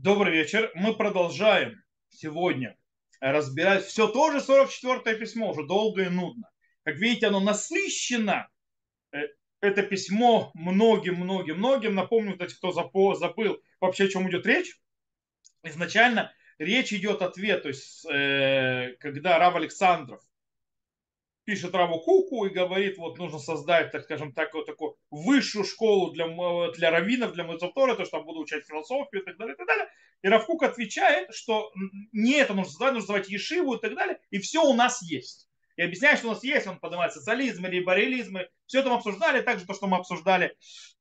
[0.00, 0.70] Добрый вечер.
[0.76, 2.76] Мы продолжаем сегодня
[3.18, 6.48] разбирать все то же 44-е письмо, уже долго и нудно.
[6.84, 8.48] Как видите, оно насыщено.
[9.10, 9.22] Э,
[9.60, 11.96] это письмо многим-многим-многим.
[11.96, 14.80] Напомню, кстати, кто забыл вообще, о чем идет речь.
[15.64, 20.22] Изначально речь идет ответ, то есть э, когда Рав Александров
[21.48, 26.26] пишет Раву Куку и говорит, вот нужно создать, так скажем, такую, такую высшую школу для,
[26.72, 29.88] для раввинов, для муцаторы, то, что буду учить философию и так далее, и так далее.
[30.20, 31.72] И Равкук отвечает, что
[32.12, 35.48] не это нужно создавать, нужно создавать Ешиву и так далее, и все у нас есть.
[35.76, 39.64] И объясняет, что у нас есть, он поднимает социализм, либерализм, все это мы обсуждали, также
[39.64, 40.54] то, что мы обсуждали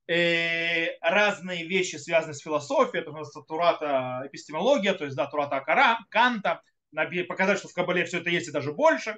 [0.07, 5.57] э, разные вещи, связанные с философией, это у нас Турата эпистемология, то есть, да, Турата
[5.57, 6.61] Акара, Канта,
[7.27, 9.17] показать, что в Кабале все это есть и даже больше.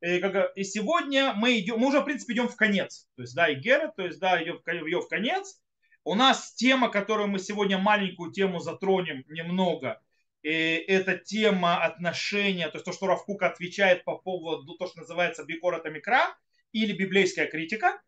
[0.00, 3.08] И, как, и сегодня мы идем, мы уже, в принципе, идем в конец.
[3.16, 5.60] То есть, да, и Гера, то есть, да, идем, идем в конец.
[6.04, 10.00] У нас тема, которую мы сегодня маленькую тему затронем немного,
[10.42, 15.44] и это тема отношения, то есть то, что Равкук отвечает по поводу то, что называется
[15.44, 16.36] Бикората Микра
[16.72, 18.02] или библейская критика,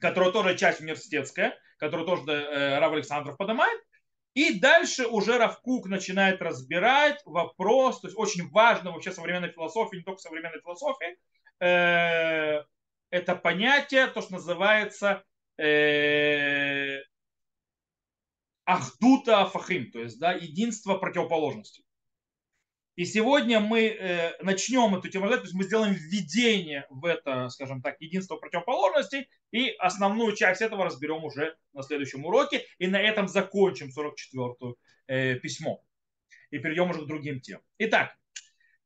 [0.00, 3.78] которая тоже часть университетская, которую тоже э, Рав Александров поднимает.
[4.40, 10.02] И дальше уже Равкук начинает разбирать вопрос, то есть очень важно вообще современной философии, не
[10.02, 11.18] только современной философии,
[11.60, 12.64] э,
[13.10, 15.22] это понятие, то, что называется
[15.58, 17.00] э,
[18.64, 21.84] Ахдута Афахим, то есть да, единство противоположностей.
[22.96, 27.80] И сегодня мы э, начнем эту тему, то есть мы сделаем введение в это, скажем
[27.82, 33.28] так, единство противоположностей, и основную часть этого разберем уже на следующем уроке, и на этом
[33.28, 35.82] закончим 44-ю э, письмо.
[36.50, 37.62] И перейдем уже к другим темам.
[37.78, 38.16] Итак,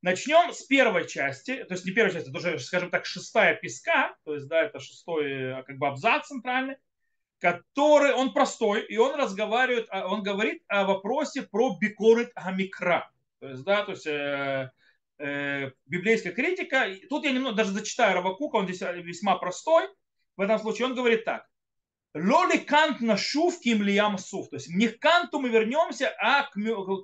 [0.03, 4.15] начнем с первой части, то есть не первой части, это уже, скажем так, шестая писка,
[4.25, 6.77] то есть, да, это шестой э, как бы абзац центральный,
[7.39, 13.11] который, он простой, и он разговаривает, он говорит о вопросе про бикорит гамикра.
[13.45, 14.71] То есть, да, то есть э,
[15.19, 16.87] э, библейская критика.
[17.11, 19.87] Тут я немного даже зачитаю Равакука, он здесь весьма простой.
[20.39, 21.47] В этом случае он говорит так.
[22.15, 24.49] Лоли кант на шув ким лиям суф.
[24.49, 26.57] То есть не к канту мы вернемся, а к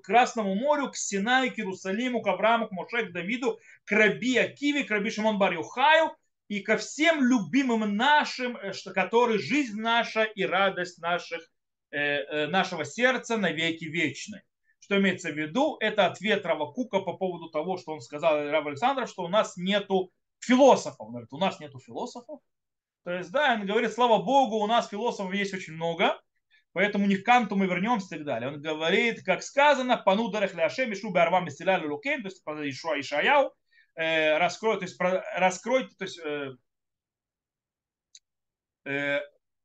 [0.02, 4.84] Красному морю, к Синаю, к Иерусалиму, к Аврааму, к Моше, к Давиду, к Раби Акиве,
[4.84, 6.16] к Раби Шимон Бар Юхаю
[6.48, 11.42] и ко всем любимым нашим, э, которые жизнь наша и радость наших,
[11.92, 14.42] нашего сердца навеки вечны.
[14.80, 15.76] Что имеется в виду?
[15.80, 19.56] Это ответ Рава Кука по поводу того, что он сказал Рав Александров, что у нас
[19.56, 20.10] нету
[20.40, 21.00] философов.
[21.00, 22.40] Он говорит, у нас нету философов.
[23.04, 26.20] То есть, да, он говорит, слава Богу, у нас философов есть очень много,
[26.72, 28.50] поэтому не к Канту мы вернемся и так далее.
[28.50, 33.52] Он говорит, как сказано, пану дарах ляшем, ишу барвам истиляли лукейн, то есть Ишуа Ишаяу,
[33.94, 36.56] э, раскроет, то есть раскроет, то есть э,
[38.84, 39.20] э,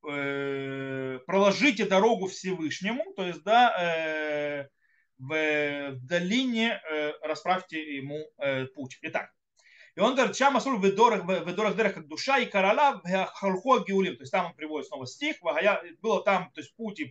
[0.07, 4.69] э, проложите дорогу Всевышнему, то есть, да, э,
[5.17, 8.97] в долине, э, расправьте ему э, путь.
[9.01, 9.31] Итак,
[9.95, 13.01] и он говорит, Шам Асур ведорах дерах как душа и короля
[13.33, 14.17] халхо геулим.
[14.17, 15.37] То есть там он приводит снова стих.
[16.01, 17.05] Было там, то есть путь и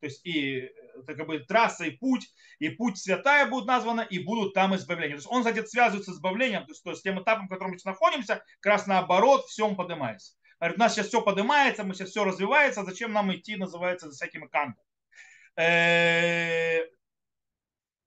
[0.00, 0.70] то есть и
[1.06, 5.16] как бы трасса и путь, и путь святая будут названы, и будут там избавления.
[5.16, 7.72] То есть он, кстати, связывается с избавлением, то есть, то есть тем этапом, в котором
[7.72, 10.32] мы сейчас находимся, как раз наоборот, все он поднимается.
[10.58, 14.14] Говорит, у нас сейчас все поднимается, мы сейчас все развивается, зачем нам идти, называется, за
[14.14, 14.86] всякими кантами.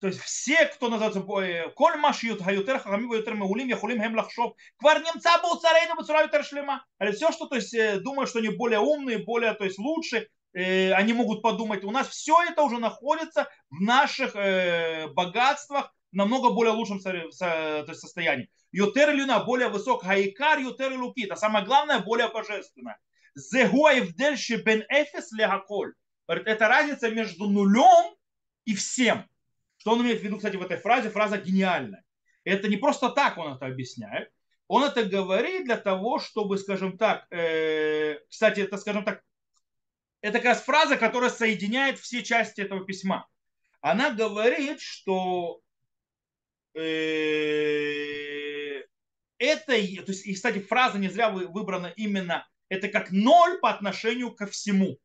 [0.04, 5.02] То есть все, кто называется э, Коль Машьют, Хаютер, Хахами, Ваютер, Маулим, Яхулим, Хемлахшов, Квар
[5.02, 6.86] немца был царейна, Бацуравитер Шлема.
[7.00, 10.28] Э, все, что то есть, э, думают, что они более умные, более то есть, лучше,
[10.54, 14.36] они могут подумать, у нас все это уже находится в наших
[15.14, 18.50] богатствах, намного более лучшем состоянии.
[18.74, 23.00] Ютер Люна более высок, Хайкар, Ютер Лукит, а самое главное, более божественное.
[23.36, 25.94] Зегуа Евдельши бен Эфис Легаколь.
[26.28, 28.16] Это разница между нулем
[28.66, 29.26] и всем.
[29.84, 31.10] Что он имеет в виду, кстати, в этой фразе?
[31.10, 32.06] Фраза гениальная.
[32.46, 34.32] Это не просто так он это объясняет.
[34.70, 39.22] Он это говорит для того, чтобы, скажем так, э, кстати, это, скажем так,
[40.22, 43.28] это как раз фраза, которая соединяет все части этого письма.
[43.82, 45.60] Она говорит, что
[46.74, 48.84] э,
[49.38, 54.34] это, то есть, и, кстати, фраза не зря выбрана именно, это как ноль по отношению
[54.34, 54.98] ко всему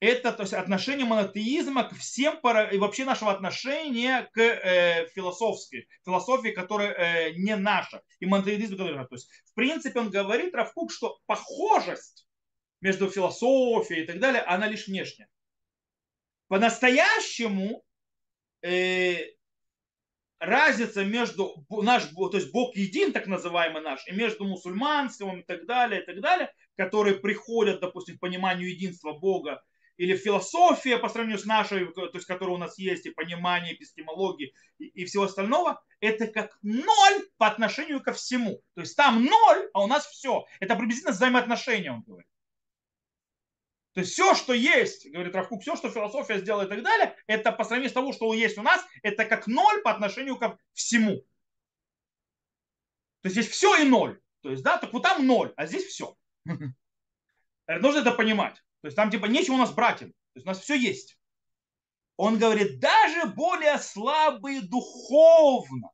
[0.00, 2.38] это то есть, отношение монотеизма к всем
[2.72, 8.96] и вообще нашего отношения к э, философской, философии, которая э, не наша, и монотеизм, который
[9.06, 12.26] то есть, в принципе, он говорит, Равкук, что похожесть
[12.80, 15.28] между философией и так далее, она лишь внешняя.
[16.48, 17.84] По-настоящему
[18.62, 19.18] э,
[20.38, 25.66] разница между наш, то есть Бог един, так называемый наш, и между мусульманским и так
[25.66, 29.62] далее, и так далее, которые приходят, допустим, к пониманию единства Бога
[30.00, 34.54] или философия по сравнению с нашей, то есть которая у нас есть, и понимание, эпистемологии
[34.78, 38.62] и, и всего остального, это как ноль по отношению ко всему.
[38.72, 40.46] То есть там ноль, а у нас все.
[40.58, 42.26] Это приблизительно взаимоотношения, он говорит.
[43.92, 47.52] То есть все, что есть, говорит Равкук, все, что философия сделала и так далее, это
[47.52, 51.16] по сравнению с того, что есть у нас, это как ноль по отношению ко всему.
[53.20, 54.18] То есть здесь все и ноль.
[54.40, 56.16] То есть, да, так вот там ноль, а здесь все.
[57.66, 58.62] Нужно это понимать.
[58.82, 59.98] То есть там типа нечего у нас брать.
[59.98, 61.18] То есть у нас все есть.
[62.16, 65.90] Он говорит, даже более слабые духовно,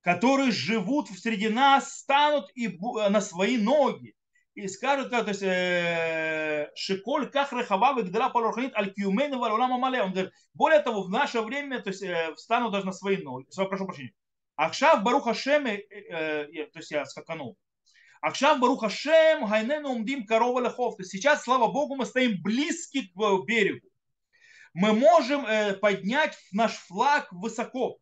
[0.00, 2.78] которые живут среди нас, станут и
[3.10, 4.14] на свои ноги
[4.54, 10.02] и скажут, то есть, э, Шиколь как рехава выгдала полурханит аль кюмейн валулама мале.
[10.02, 13.46] Он говорит, более того, в наше время, то есть, э, встанут даже на свои ноги.
[13.54, 14.12] Прошу прощения.
[14.56, 15.78] Акшав Баруха Шем, э,
[16.72, 17.56] то есть я скаканул.
[18.20, 20.96] Акшав Баруха Шем, Гайнену Умдим Корова Лехов.
[20.96, 23.86] То есть сейчас, слава Богу, мы стоим близки к берегу.
[24.74, 25.46] Мы можем
[25.80, 27.98] поднять наш флаг высоко.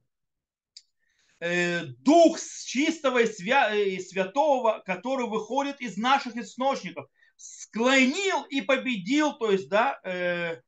[1.41, 7.07] Э, дух чистого э, и святого, который выходит из наших источников,
[7.37, 10.61] склонил и победил, то есть, да, э,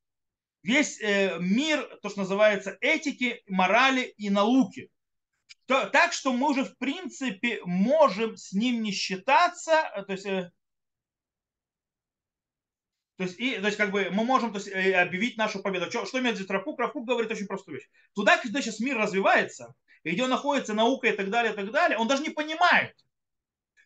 [0.62, 1.00] весь
[1.40, 4.90] мир, то, что называется, этики, морали и науки.
[5.70, 10.50] Так что мы уже, в принципе, можем с ним не считаться, то есть, то
[13.24, 15.88] есть, и, то есть, как бы мы можем то есть, объявить нашу победу.
[15.88, 16.80] Что, что имеет виду Рафук?
[16.80, 17.88] Рафук говорит очень простую вещь.
[18.14, 21.70] Туда, когда сейчас мир развивается, и где он находится, наука и так далее, и так
[21.70, 22.96] далее, он даже не понимает,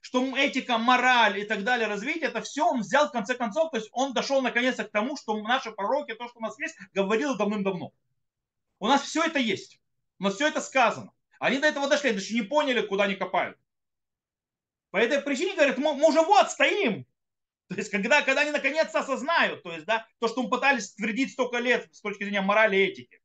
[0.01, 3.77] что этика, мораль и так далее, развитие, это все он взял в конце концов, то
[3.77, 7.37] есть он дошел наконец-то к тому, что наши пророки, то, что у нас есть, говорил
[7.37, 7.93] давным-давно.
[8.79, 9.83] У нас все это есть.
[10.19, 11.13] У нас все это сказано.
[11.45, 13.59] Они до этого дошли, даже не поняли, куда они копают.
[14.91, 17.07] По этой причине говорят, мы, уже вот стоим.
[17.69, 21.33] То есть, когда, когда они наконец-то осознают, то есть, да, то, что мы пытались твердить
[21.33, 23.21] столько лет с точки зрения морали и этики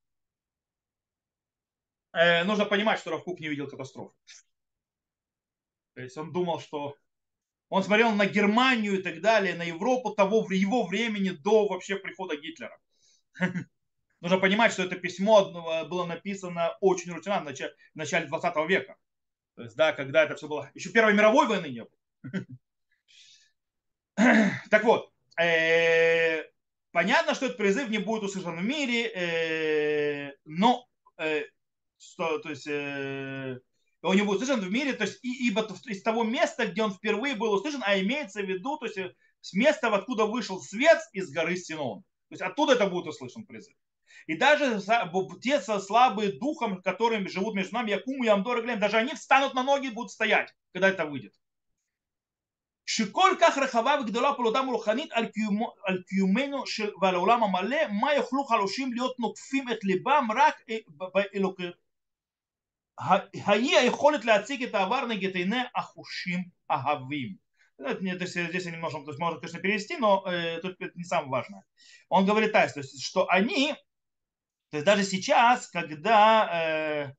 [2.12, 4.14] э, нужно понимать, что Равкук не видел катастрофы.
[5.94, 6.98] То есть он думал, что
[7.70, 12.36] он смотрел на Германию и так далее, на Европу того его времени до вообще прихода
[12.36, 12.78] Гитлера.
[14.22, 18.98] Нужно понимать, что это письмо было написано очень рутинно в начале 20 века.
[19.56, 20.70] То есть, да, когда это все было...
[20.74, 22.46] Еще Первой мировой войны не было.
[24.70, 25.12] Так вот,
[25.42, 26.44] э,
[26.92, 30.86] понятно, что этот призыв не будет услышан в мире, э, но
[31.18, 31.44] э,
[31.98, 33.60] что, то есть, э,
[34.02, 36.94] он не будет услышан в мире, то есть, и, ибо из того места, где он
[36.94, 41.00] впервые был услышан, а имеется в виду, то есть, э, с места, откуда вышел свет
[41.14, 42.02] из горы Синон.
[42.30, 43.76] То есть, оттуда это будет услышан призыв.
[44.27, 44.81] И даже
[45.43, 49.55] те со слабые духом, которыми живут между нами, Якуму и Амдор и даже они встанут
[49.55, 51.35] на ноги и будут стоять, когда это выйдет.
[52.87, 58.15] שכל כך רחבה וגדולה פעולתם הרוחנית על, קיומו, על קיומנו של, ועל העולם המלא, מה
[58.15, 60.55] יוכלו חלושים להיות נוקפים את ליבם רק
[60.89, 61.71] באלוקי,
[62.99, 67.45] ההיא היכולת להציג את העבר נגד עיני החושים אהבים.
[67.77, 71.29] Это, здесь я немножко, то есть можно, конечно, перевести, но э, тут это не самое
[71.29, 71.65] важное.
[72.09, 73.75] Он говорит так, то есть, что они,
[74.72, 77.16] то есть даже сейчас, когда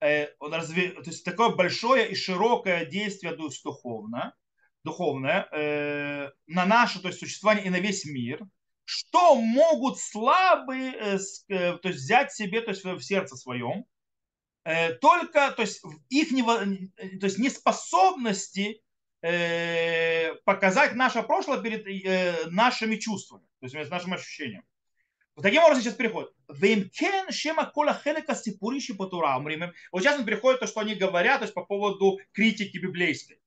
[0.00, 4.34] э, э, он разве, то есть такое большое и широкое действие то есть, духовно,
[4.84, 8.40] духовное э, на наше то есть, существование и на весь мир,
[8.84, 11.18] что могут слабые э,
[11.48, 13.86] э, то есть, взять себе то есть, в сердце своем,
[14.64, 18.82] Э, только то есть, их не, э, то есть, неспособности
[19.22, 24.64] э, показать наше прошлое перед нашими чувствами, то есть нашим ощущением.
[25.42, 26.30] Таким образом сейчас переходит.
[26.48, 29.48] Вемкен шема кола хелека сипуриши по турам.
[29.90, 33.40] Вот сейчас он переходит то, что они говорят то есть, по поводу критики библейской.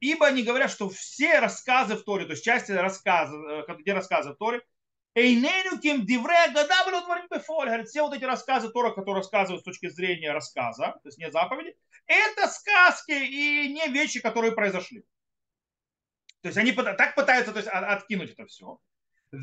[0.00, 3.40] Ибо они говорят, что все рассказы в Торе, то есть части рассказов,
[3.78, 4.60] где рассказы в Торе,
[5.14, 7.66] Эйнену кем диврея гадабелю творим бефоль.
[7.66, 11.30] Говорит, все вот эти рассказы Тора, которые рассказывают с точки зрения рассказа, то есть не
[11.30, 15.04] заповеди, это сказки и не вещи, которые произошли.
[16.42, 18.78] То есть они так пытаются то есть, откинуть это все.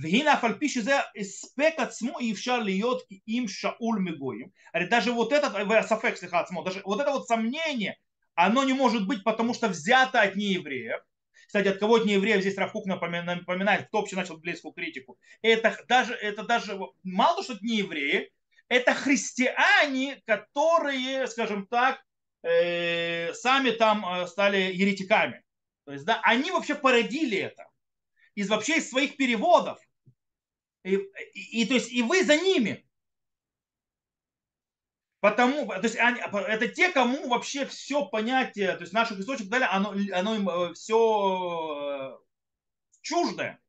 [0.03, 4.49] והנה אף על פי שזה הספק עצמו אי אפשר להיות עם שאול מגויים.
[4.91, 7.97] Даже вот этот, ספק, סליחה, עצמו, даже вот это вот сомнение,
[8.35, 11.01] оно не может быть, потому что взято от неевреев.
[11.47, 15.19] Кстати, от кого не евреев здесь Равкук напоминает, кто вообще начал библейскую критику.
[15.43, 18.31] Это даже, это даже мало того, что это не евреи,
[18.69, 22.03] это христиане, которые, скажем так,
[22.43, 25.43] э, сами там э, стали еретиками.
[25.85, 27.67] То есть, да, они вообще породили это
[28.38, 29.80] из вообще из своих переводов.
[30.84, 30.96] И,
[31.34, 32.88] и, и то есть и вы за ними.
[35.20, 39.68] Потому, то есть они, это те, кому вообще все понятие, то есть наших источников далее,
[39.70, 42.18] оно, оно им э, все э,
[43.02, 43.60] чуждое.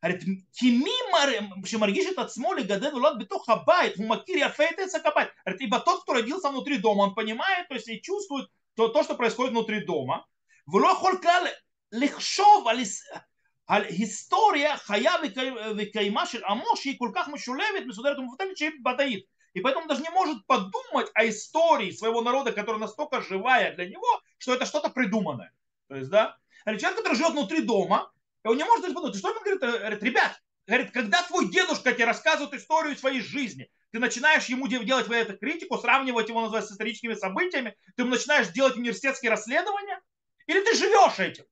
[0.00, 5.34] Говорит, кими шемаргишит от смоли гаден улад битох хабайт, хумакир яфейтеса хабайт.
[5.44, 9.02] Говорит, ибо тот, кто родился внутри дома, он понимает, то есть и чувствует то, то
[9.02, 10.26] что происходит внутри дома.
[10.64, 11.44] Влохоль клал
[11.90, 12.64] лихшов
[13.63, 15.13] לחשוב על, על היסטוריה חיה
[15.77, 19.25] וקיימה של עמו שהיא כל כך משולבת, מסודרת ומבוטלת שהיא ודאית.
[19.55, 24.21] И поэтому даже не может подумать о истории своего народа, которая настолько живая для него,
[24.37, 25.51] что это что-то придуманное.
[25.87, 28.11] То есть, да, человек, который живет внутри дома,
[28.45, 31.93] и он не может даже подумать, что он говорит, говорит, ребят, говорит, когда твой дедушка
[31.93, 36.71] тебе рассказывает историю своей жизни, ты начинаешь ему делать эту критику, сравнивать его, называть, с
[36.71, 39.99] историческими событиями, ты ему начинаешь делать университетские расследования,
[40.45, 41.45] или ты живешь этим?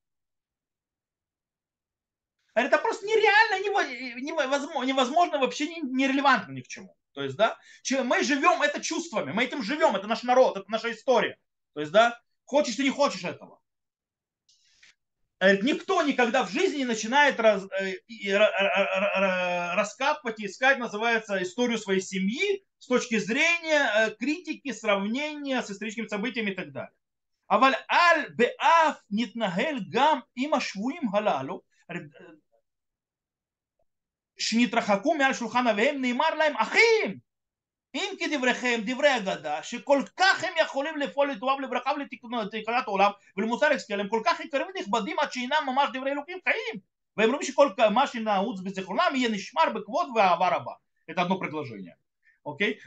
[2.54, 6.94] Говорит, это просто нереально, невозможно, невозможно вообще нерелевантно ни к чему.
[7.12, 7.58] То есть, да,
[8.04, 11.38] мы живем это чувствами, мы этим живем, это наш народ, это наша история.
[11.74, 13.60] То есть, да, хочешь ты не хочешь этого.
[15.40, 17.96] Никто никогда в жизни не начинает раз, э,
[19.74, 26.06] раскапывать и искать, называется, историю своей семьи с точки зрения э, критики, сравнения с историческими
[26.06, 26.94] событиями и так далее.
[27.48, 31.64] А валь аль беаф нитнагель гам има швуим галалу
[34.41, 37.19] שנתרחקו מעל שולחן אביהם, נאמר להם, אחים,
[37.95, 43.99] אם כדבריכם, דברי אגדה, שכל כך הם יכולים לפעול לטובה ולברכה ולתקנת עולם ולמוסר אקסטל,
[43.99, 46.79] הם כל כך יקרים ונכבדים עד שאינם ממש דברי אלוקים חיים.
[47.17, 50.73] והם רואים שכל מה שנעוץ בזיכרונם יהיה נשמר בכבוד ואהבה רבה.
[51.07, 51.95] Это одно предложение.
[52.43, 52.79] Окей?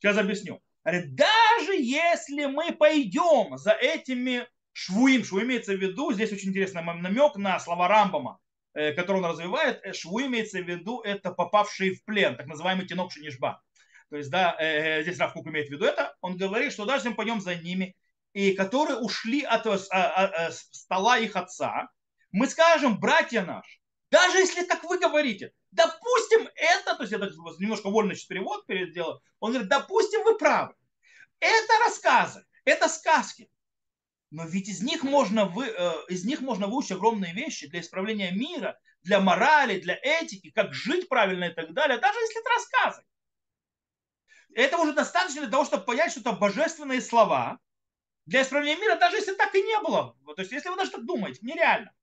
[0.00, 0.60] Сейчас объясню.
[0.84, 7.36] Даже если мы пойдем за этими швуим, шву имеется в виду, здесь очень интересный намек
[7.36, 8.38] на слова Рамбама,
[8.73, 13.61] который он развивает, шву имеется в виду, это попавшие в плен, так называемый тенок шинишба.
[14.09, 14.55] То есть, да,
[15.01, 17.95] здесь Равкук имеет в виду это, он говорит, что даже мы пойдем за ними,
[18.33, 19.67] и которые ушли от
[20.51, 21.89] стола их отца,
[22.31, 27.19] мы скажем, братья наши, даже если, как вы говорите, допустим это, то есть я
[27.59, 30.73] немножко вольный перевод переделал, он говорит, допустим, вы правы.
[31.39, 33.49] Это рассказы, это сказки.
[34.33, 38.31] Но ведь из них можно, вы, э, из них можно выучить огромные вещи для исправления
[38.31, 43.03] мира, для морали, для этики, как жить правильно и так далее, даже если это рассказы.
[44.55, 47.59] Этого уже достаточно для того, чтобы понять, что это божественные слова
[48.25, 50.17] для исправления мира, даже если так и не было.
[50.25, 51.93] То есть, если вы даже так думаете, нереально.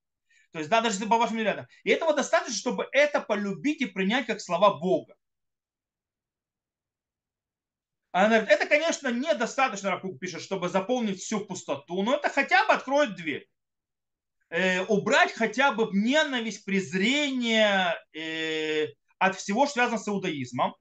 [0.53, 1.67] То есть, да, даже если по вашим нереально.
[1.83, 5.17] И этого достаточно, чтобы это полюбить и принять как слова Бога.
[8.13, 12.73] Она говорит, это, конечно, недостаточно, Ракук пишет, чтобы заполнить всю пустоту, но это хотя бы
[12.73, 13.49] откроет дверь.
[14.49, 18.89] Э, убрать хотя бы ненависть, презрение э,
[19.19, 20.75] от всего, что связано с иудаизмом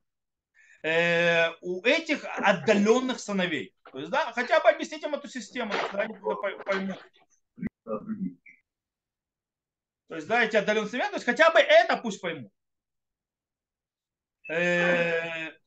[0.81, 3.75] э, у этих отдаленных сыновей.
[3.91, 6.15] То есть, да, хотя бы объяснить им эту систему, тогда они
[6.65, 6.97] поймут.
[10.07, 12.51] То есть, да, эти отдаленные сыновья, то есть хотя бы это пусть поймут.
[14.49, 15.58] Э,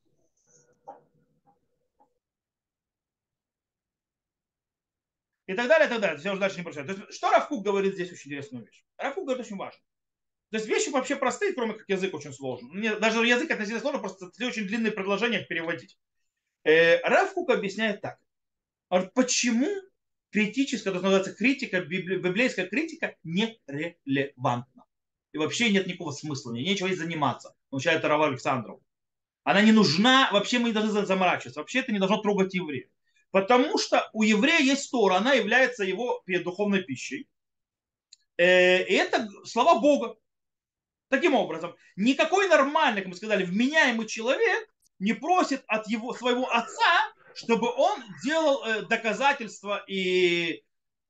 [5.53, 6.21] и так далее, и так далее.
[6.23, 6.87] Я уже дальше не прочитаю.
[6.87, 8.85] То есть, что Равкук говорит здесь очень интересную вещь.
[8.97, 9.81] Равкук говорит очень важно.
[10.51, 12.71] То есть вещи вообще простые, кроме как язык очень сложный.
[12.71, 15.99] Мне, даже язык относительно сложно, просто очень длинные предложения переводить.
[16.65, 18.19] Э, Равкук объясняет так.
[19.15, 19.69] Почему
[20.31, 24.85] критическая, то, что называется критика, библейская критика нерелевантна.
[25.33, 28.81] И вообще нет никакого смысла, мне нечего ей заниматься, получает Рава Александров.
[29.45, 32.89] Она не нужна, вообще мы не должны заморачиваться, вообще это не должно трогать еврея.
[33.33, 37.27] Потому что у еврея есть Тора, она является его духовной пищей.
[38.37, 40.17] Э, и это слова Бога.
[41.09, 47.13] Таким образом, никакой нормальный, как мы сказали, вменяемый человек не просит от его, своего отца,
[47.35, 50.63] чтобы он делал э, доказательства и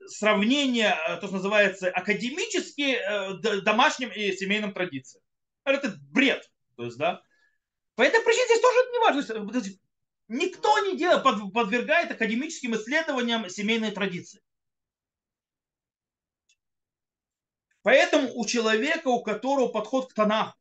[0.06, 5.24] сравнения, э, то, что называется, академические домашним и семейным традициям.
[5.64, 6.48] Это бред.
[6.76, 7.20] То есть, да.
[7.96, 9.81] По этой причине здесь тоже не важно.
[10.32, 14.40] Никто не делает, подвергает академическим исследованиям семейной традиции.
[17.82, 20.56] Поэтому у человека, у которого подход к Танаху,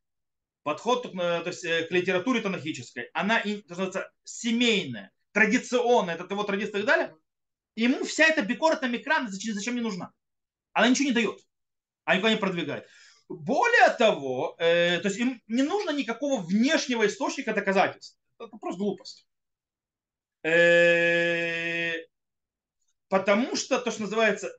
[0.63, 6.71] подход э, то есть, э, к литературе танахической, она называется, семейная, традиционная, это его традиция
[6.71, 7.15] и так далее,
[7.77, 10.11] ему вся эта бикорта микран зачем, зачем не нужна?
[10.73, 11.39] Она ничего не дает,
[12.03, 12.87] а никого не продвигает.
[13.29, 18.19] Более того, э, то есть им не нужно никакого внешнего источника доказательств.
[18.37, 19.25] Это просто глупость.
[20.43, 21.93] Э,
[23.09, 24.51] потому что то, что называется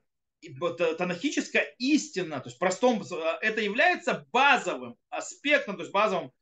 [0.99, 3.05] танахическая истина, то есть простом,
[3.41, 6.33] это является базовым аспектом, то есть базовым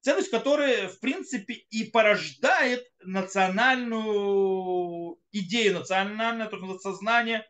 [0.00, 7.44] ценностью, которая, в принципе, и порождает национальную идею, национальное то, что сознание,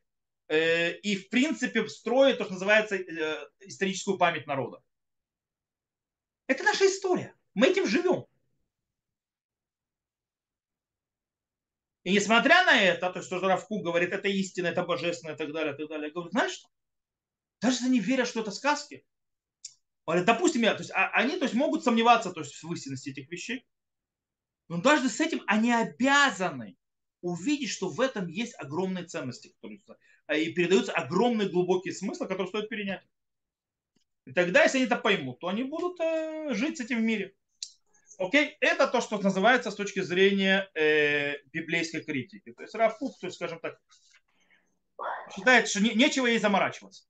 [0.49, 4.81] э, и, в принципе, строит то, что называется э, историческую память народа.
[6.47, 7.35] Это наша история.
[7.55, 8.25] Мы этим живем.
[12.09, 15.75] И несмотря на это, то что Равку говорит, это истина, это божественно и так далее,
[15.75, 16.71] и так далее, говорю, знаешь что?
[17.61, 19.05] Даже если они верят, что это сказки,
[20.07, 23.31] допустим, я, то есть, а, они то есть, могут сомневаться то есть, в истинности этих
[23.31, 23.67] вещей,
[24.69, 26.79] но даже с этим они обязаны
[27.21, 29.83] увидеть, что в этом есть огромные ценности, которые,
[30.29, 33.07] а, и передаются огромный глубокий смысл, который стоит перенять.
[34.25, 37.35] И тогда, если они это поймут, то они будут э, жить с этим в мире.
[38.19, 42.53] Окей, это то, что называется с точки зрения э, библейской критики.
[42.53, 43.79] То есть Рафук, то есть, скажем так,
[45.35, 47.05] считает, что не, нечего ей заморачиваться.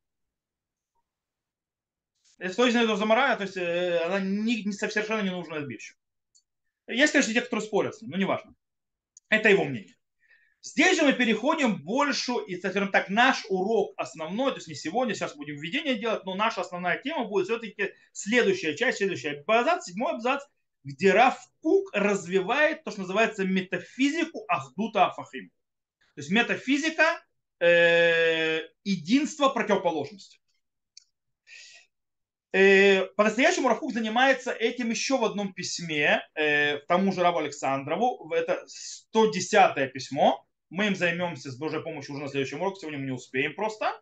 [2.38, 5.96] С точки зрения заморая, то есть э, она не, не, совершенно не нужная вещь.
[6.86, 8.54] Есть, конечно, те, кто спорят с ним, но неважно.
[9.30, 9.96] Это его мнение.
[10.60, 15.14] Здесь же мы переходим больше, и, скажем так, наш урок основной, то есть не сегодня,
[15.14, 20.12] сейчас будем введение делать, но наша основная тема будет все-таки следующая часть, следующая абзац, седьмой
[20.12, 20.42] абзац,
[20.84, 25.50] где Раф Кук развивает то, что называется метафизику Ахдута Афахим.
[26.14, 27.20] То есть метафизика
[27.60, 30.40] э, единства противоположности.
[32.52, 38.32] Э, по-настоящему Рафук занимается этим еще в одном письме, э, тому же Раву Александрову.
[38.32, 40.46] Это 110 письмо.
[40.70, 42.80] Мы им займемся с Божьей помощью уже на следующем уроке.
[42.80, 43.92] Сегодня мы не успеем просто.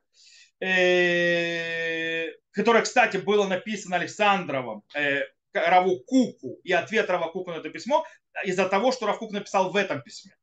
[0.61, 5.23] Э, которое, кстати, было написано Александровым э,
[5.60, 8.04] Раву Куку и ответ Рава Куку на это письмо
[8.44, 10.36] из-за того, что Рав Кук написал в этом письме.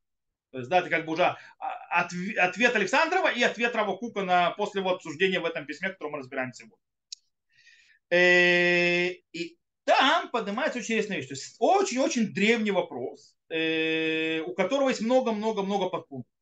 [0.50, 4.50] То есть, да, это как бы уже а, ответ Александрова и ответ Рава Кука на,
[4.52, 6.78] после его обсуждения в этом письме, которое мы разбираем сегодня.
[8.10, 11.28] Э, и там поднимается очень интересная вещь.
[11.28, 16.32] То есть очень-очень древний вопрос, э, у которого есть много-много-много подпунктов.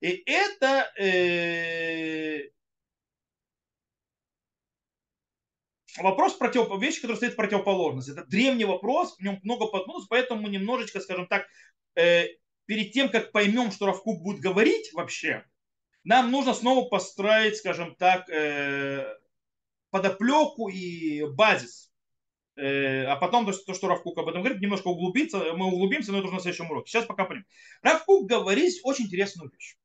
[0.00, 2.50] И это э,
[5.98, 8.08] вопрос против, вещи, которая стоит противоположность.
[8.08, 11.46] Это древний вопрос, в нем много поднос, поэтому мы немножечко, скажем так,
[11.96, 12.26] э,
[12.66, 15.44] перед тем, как поймем, что Равкук будет говорить вообще,
[16.04, 19.06] нам нужно снова построить, скажем так, э,
[19.90, 21.92] подоплеку и базис.
[22.56, 26.18] Э, а потом то, то что Равкук об этом говорит, немножко углубиться, мы углубимся, но
[26.18, 26.90] это уже на следующем уроке.
[26.90, 27.44] Сейчас пока поним.
[27.82, 29.76] Равкук говорит очень интересную вещь.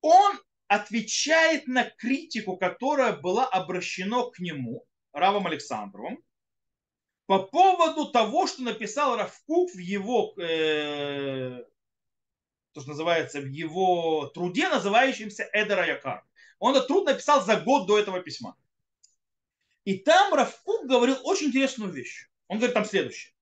[0.00, 0.38] Он
[0.68, 6.22] отвечает на критику, которая была обращена к нему Равом Александровым
[7.26, 11.62] по поводу того, что написал Равкук в его, э,
[12.72, 16.24] то, что называется, в его труде, называющемся Эдера Якар.
[16.58, 18.56] Он этот труд написал за год до этого письма.
[19.84, 22.28] И там Равкук говорил очень интересную вещь.
[22.48, 23.32] Он говорит там следующее.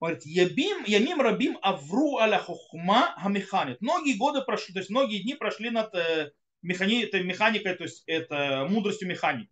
[0.00, 3.80] Он говорит, Ябим, Ямим Рабим Авру аля хохма хамеханит.
[3.80, 8.66] Многие годы прошли, то есть многие дни прошли над э, механи, механикой, то есть это
[8.68, 9.50] мудростью механики.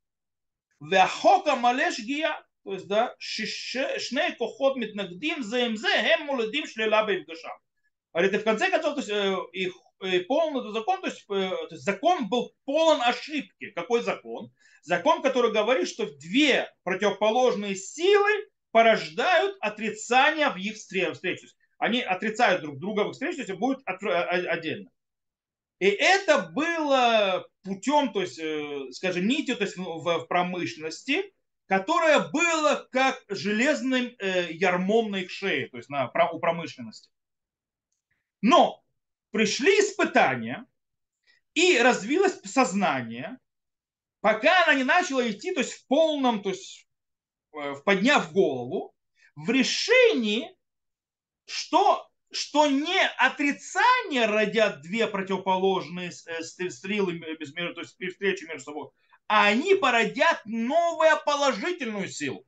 [0.92, 2.34] והחוק המלא שגיאה,
[2.66, 3.08] то есть, да,
[3.98, 7.48] שני כוחות מתנגדים זה עם זה, הם מולדים שלילה בהפגשם.
[8.16, 9.12] Говорит, и в конце концов, то есть,
[9.54, 9.74] их
[10.28, 13.72] полный закон, то есть, то есть закон был полон ошибки.
[13.76, 14.52] Какой закон?
[14.84, 18.30] Закон, который говорит, что две противоположные силы
[18.72, 21.48] порождают отрицание в их встрече.
[21.80, 24.90] Они отрицают друг друга в их встрече, то есть будет отдельно.
[25.79, 31.33] И это было путем, то есть, э, скажем, нитью то есть в, промышленности,
[31.67, 37.11] которая была как железным э, ярмом на их шее, то есть на, у промышленности.
[38.41, 38.83] Но
[39.31, 40.67] пришли испытания,
[41.55, 43.39] и развилось сознание,
[44.21, 46.87] пока она не начала идти, то есть в полном, то есть
[47.53, 48.95] э, подняв голову,
[49.35, 50.57] в решении,
[51.47, 58.91] что что не отрицание родят две противоположные э, стрелы, то есть при встрече между собой,
[59.27, 62.45] а они породят новую положительную силу.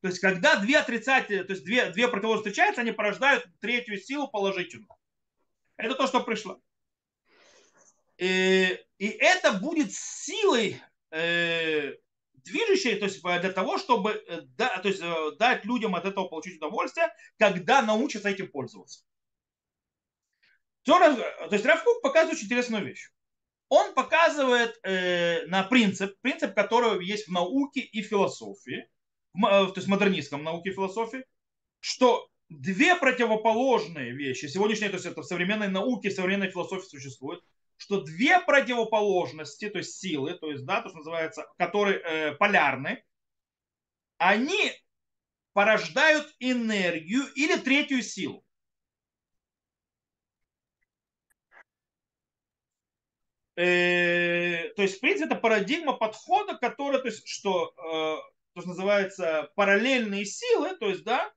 [0.00, 4.28] То есть, когда две отрицательные, то есть две, две противоположные встречаются, они порождают третью силу
[4.28, 4.88] положительную.
[5.76, 6.60] Это то, что пришло.
[8.18, 11.94] И, и это будет силой э,
[12.34, 16.28] движущей, то есть для того, чтобы э, да, то есть, э, дать людям от этого
[16.28, 19.04] получить удовольствие, когда научатся этим пользоваться.
[20.84, 23.10] То есть Равкук показывает очень интересную вещь.
[23.68, 28.86] Он показывает э, на принцип, принцип, который есть в науке и философии,
[29.34, 31.24] э, то есть в модернистском науке и философии,
[31.80, 37.40] что две противоположные вещи, сегодняшние, то есть это в современной науке, в современной философии существует,
[37.76, 43.02] что две противоположности, то есть силы, то есть, да, то, что называется, которые э, полярны,
[44.18, 44.72] они
[45.52, 48.44] порождают энергию или третью силу.
[53.62, 57.72] Э, то есть, в принципе, это парадигма подхода, которая, то есть, что
[58.54, 61.32] то, что называется параллельные силы, то есть, да,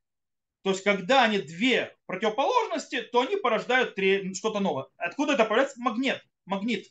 [0.63, 3.95] то есть, когда они две противоположности, то они порождают
[4.35, 4.87] что-то новое.
[4.97, 5.79] Откуда это появляется?
[5.79, 6.21] Магнит.
[6.45, 6.87] Магнит.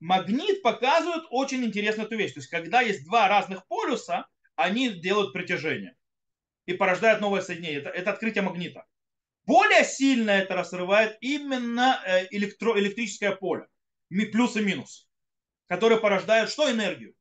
[0.00, 2.32] Магнит показывает очень интересную эту вещь.
[2.32, 4.26] То есть, когда есть два разных полюса,
[4.56, 5.94] они делают притяжение
[6.64, 7.80] и порождают новое соединение.
[7.80, 8.86] Это, это открытие магнита.
[9.44, 13.66] Более сильно это разрывает именно э, электро, электрическое поле.
[14.10, 15.08] Плюс и минус.
[15.66, 16.70] Которые порождают что?
[16.70, 17.14] Энергию.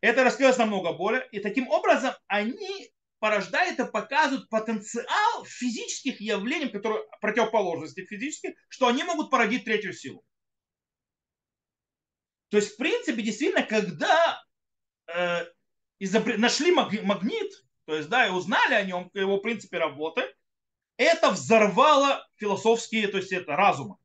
[0.00, 1.26] Это раскрылось намного более.
[1.32, 9.04] И таким образом они порождают и показывают потенциал физических явлений, которые противоположности физических, что они
[9.04, 10.24] могут породить третью силу.
[12.48, 14.42] То есть, в принципе, действительно, когда
[15.06, 15.46] э,
[15.98, 16.36] изобр...
[16.38, 17.52] нашли магнит,
[17.84, 20.22] то есть, да, и узнали о нем, его принципе работы,
[20.96, 23.96] это взорвало философские, то есть, это разумы.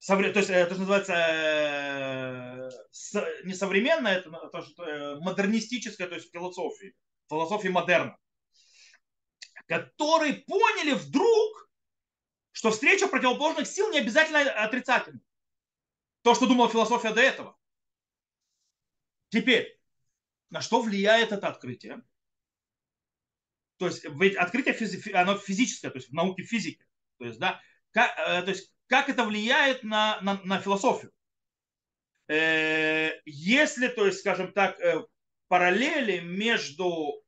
[0.00, 0.32] Совре...
[0.32, 2.70] То есть, это называется э,
[3.44, 6.94] не современная, это, это э, модернистическая, то есть, философия,
[7.28, 8.16] философия модерна,
[9.66, 11.70] которые поняли вдруг,
[12.52, 15.20] что встреча противоположных сил не обязательно отрицательна.
[16.22, 17.58] То, что думала философия до этого.
[19.28, 19.78] Теперь,
[20.48, 22.02] на что влияет это открытие?
[23.76, 26.86] То есть, ведь открытие физи- оно физическое, то есть в науке физики.
[27.18, 27.60] То есть, да,
[27.92, 31.12] как, э, то есть, как это влияет на, на, на философию?
[32.28, 35.04] Э, если, то есть, скажем так, э,
[35.46, 37.22] параллели между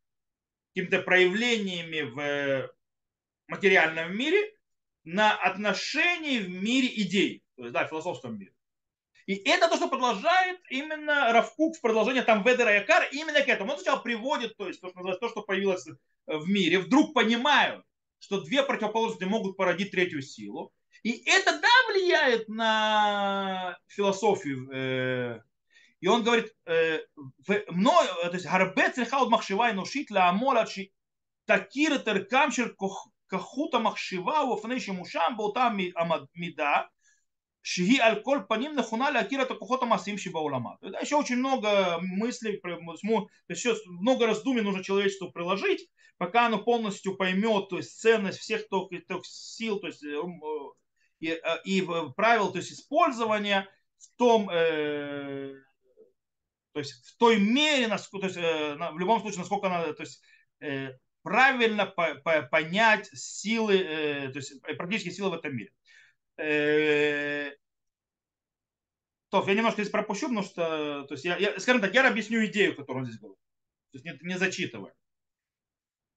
[0.75, 2.75] какими-то проявлениями в
[3.47, 4.53] материальном мире
[5.05, 8.53] на отношении в мире идей, то есть, да, в философском мире.
[9.27, 13.71] И это то, что продолжает именно Равкук в продолжении там Ведера Якар именно к этому.
[13.71, 15.87] Он сначала приводит, то есть то, что то, что появилось
[16.27, 17.85] в мире, вдруг понимают,
[18.19, 20.73] что две противоположности могут породить третью силу.
[21.04, 24.70] И это, да, влияет на философию.
[24.72, 25.42] Э,
[26.00, 27.00] и он говорит, э,
[27.70, 30.66] мною, то есть, гарбе цреха от махшива и ношит ла амола
[31.46, 32.76] такир теркам шер
[33.28, 35.70] кахута махшива ואופני שימושם באותה
[36.36, 36.82] מידה
[37.64, 40.70] שהיא על כל פנים נכונה להכיר את הכוחות המעשיים שבעולמה.
[41.02, 42.62] Еще очень много мыслей,
[43.50, 49.26] еще много раздумий нужно человечеству приложить, пока оно полностью поймет то есть, ценность всех тех
[49.26, 50.02] сил то есть,
[51.23, 55.55] и, и правил то есть, использования в том, э,
[56.73, 60.03] то есть в той мере, насколько, то есть, э, в любом случае, насколько надо, то
[60.03, 60.23] есть,
[60.61, 65.73] э, правильно по, по, понять силы, э, то есть практические силы в этом мире.
[66.37, 67.53] Э,
[69.31, 72.45] то, я немножко здесь пропущу, потому что, то есть я, я, скажем так, я объясню
[72.47, 73.39] идею, которую он здесь говорит.
[73.93, 74.95] То есть не, не зачитывая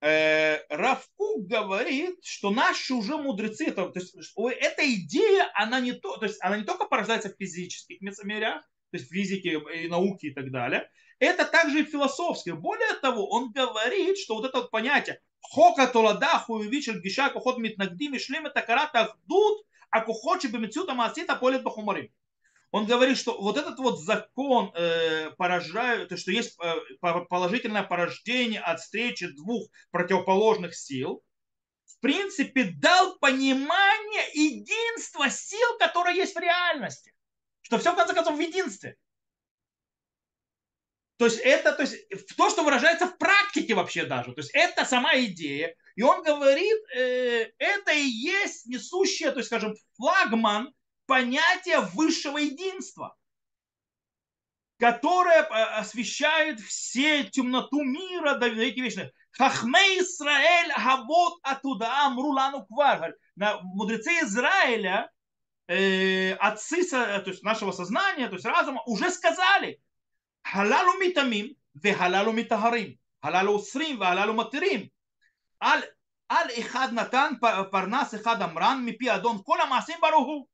[0.02, 6.18] э, Равкук говорит, что наши уже мудрецы, то, то есть, эта идея, она не, то,
[6.18, 10.28] то есть, она не только порождается в физических мерях, то есть в физике и науке
[10.28, 12.52] и так далее, это также и философски.
[12.52, 18.16] Более того, он говорит, что вот это вот понятие «хока толада хуевичер гиша кухот митнагдим
[18.16, 22.12] и шлем это карата ахдут, а кухочи бемецюта маасита полет бахумарим».
[22.76, 28.60] Он говорит, что вот этот вот закон э, поражает, то, что есть э, положительное порождение
[28.60, 31.24] от встречи двух противоположных сил,
[31.86, 37.14] в принципе, дал понимание единства сил, которые есть в реальности.
[37.62, 38.98] Что все, в конце концов, в единстве.
[41.16, 41.96] То есть это то, есть,
[42.36, 44.34] то, что выражается в практике вообще даже.
[44.34, 45.74] То есть это сама идея.
[45.96, 50.74] И он говорит, э, это и есть несущее, то есть, скажем, флагман
[51.06, 53.16] понятие высшего единства,
[54.78, 59.12] которое э, освещает все темноту мира до веки вечных.
[59.32, 62.68] Хахме Исраэль хавод оттуда амрулану
[63.36, 65.12] На Мудрецы Израиля,
[65.68, 69.82] э, отцы э, то есть нашего сознания, то есть разума, уже сказали,
[70.44, 74.92] халалу митамим, ве халалу митахарим, халалу усрим, ве халалу матирим.
[75.62, 75.86] Аль,
[76.30, 80.50] аль ихад натан парнас ихад амран мипи адон кола масим баруху.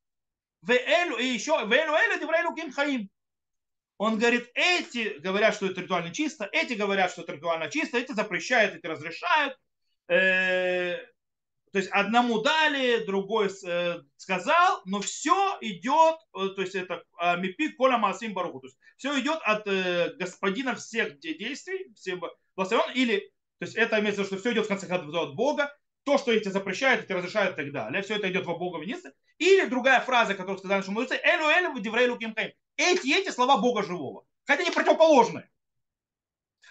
[0.61, 3.09] Вэлю и еще Вэлю Элю Деврейлю Ким Хаим.
[3.97, 8.13] Он говорит, эти говорят, что это ритуально чисто, эти говорят, что это ритуально чисто, эти
[8.13, 9.55] запрещают, эти разрешают.
[10.07, 10.97] Э,
[11.71, 17.37] то есть одному дали, другой э, сказал, но все идет, э, то есть это а,
[17.37, 19.65] мипи кола масим баруху, то есть все идет от
[20.17, 22.21] господина всех действий, всем
[22.55, 23.19] благословен, или,
[23.59, 26.17] то есть это имеется в виду, что все идет в конце концов от Бога, то,
[26.17, 28.01] что эти запрещают, эти разрешают и так далее.
[28.01, 29.13] Все это идет во Бога единстве.
[29.37, 32.51] Или другая фраза, которую сказали наши мудрецы, элю элю диврейлу кимхаим.
[32.75, 34.25] Эти, эти слова Бога живого.
[34.45, 35.49] Хотя они противоположные.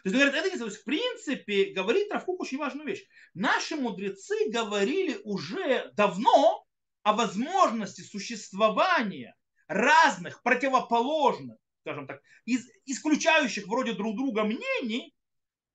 [0.03, 3.05] То есть, говорят, это не в принципе, говорит Равкук очень важную вещь.
[3.35, 6.65] Наши мудрецы говорили уже давно
[7.03, 9.37] о возможности существования
[9.69, 15.15] разных противоположных скажем так, из исключающих вроде друг друга мнений,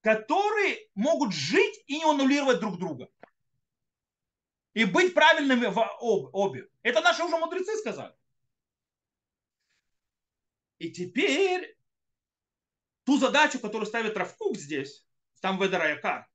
[0.01, 3.09] которые могут жить и не аннулировать друг друга.
[4.75, 5.79] И быть правильными в
[6.33, 6.67] обе.
[6.83, 8.13] Это наши уже мудрецы сказали.
[10.79, 11.77] И теперь
[13.05, 15.07] ту задачу, которую ставит Равкук здесь,
[15.39, 16.27] там Ведера Якар,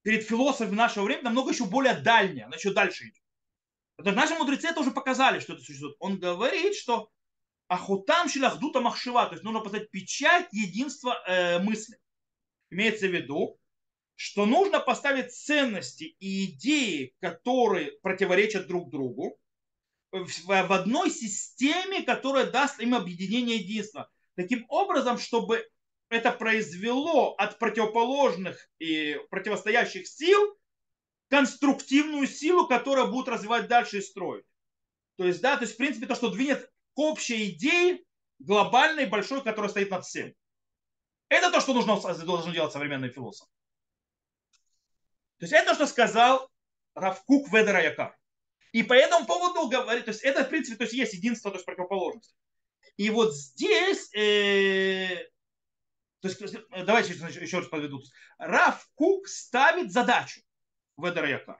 [0.00, 3.22] перед философами нашего времени намного еще более дальняя, она еще дальше идет.
[3.98, 5.96] Это наши мудрецы это уже показали, что это существует.
[5.98, 7.10] Он говорит, что
[7.66, 11.98] ахутам шиляхдута махшива, то есть нужно поставить печать единства э, мысли.
[12.70, 13.60] Имеется в виду,
[14.18, 19.38] что нужно поставить ценности и идеи, которые противоречат друг другу,
[20.10, 24.10] в одной системе, которая даст им объединение единства.
[24.34, 25.64] Таким образом, чтобы
[26.08, 30.58] это произвело от противоположных и противостоящих сил
[31.28, 34.46] конструктивную силу, которая будет развивать дальше и строить.
[35.16, 38.02] То есть, да, то есть, в принципе, то, что двинет к общей идее
[38.40, 40.34] глобальной, большой, которая стоит над всем.
[41.28, 43.46] Это то, что нужно, должен делать современный философ.
[45.38, 46.50] То есть, это то, что сказал
[46.94, 48.16] Равкук Ведера Якар.
[48.72, 51.56] И по этому поводу говорит, то есть, это, в принципе, то есть, есть единство, то
[51.56, 52.36] есть, противоположность.
[52.96, 55.28] И вот здесь э,
[56.20, 58.02] то есть, давайте еще раз подведу.
[58.38, 60.40] Раф Кук ставит задачу
[60.96, 61.56] в Эдер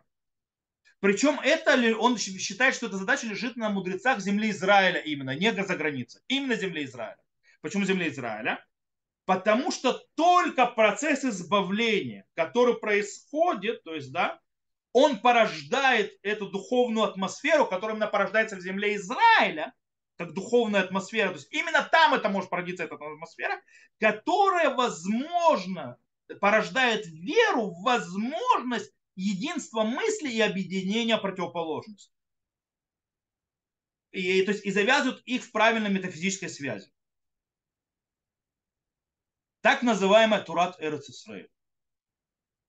[0.98, 5.76] Причем это он считает, что эта задача лежит на мудрецах земли Израиля именно, не за
[5.76, 6.22] границей.
[6.26, 7.22] Именно земли Израиля.
[7.60, 8.64] Почему земли Израиля?
[9.28, 14.40] Потому что только процесс избавления, который происходит, то есть, да,
[14.94, 19.74] он порождает эту духовную атмосферу, которая именно порождается в земле Израиля,
[20.16, 21.28] как духовная атмосфера.
[21.28, 23.60] То есть именно там это может породиться эта атмосфера,
[24.00, 25.98] которая, возможно,
[26.40, 32.14] порождает веру в возможность единства мысли и объединения противоположностей.
[34.12, 36.90] И, то есть, и завязывают их в правильной метафизической связи.
[39.60, 41.50] Так называемая Турат Эрец Исраиль.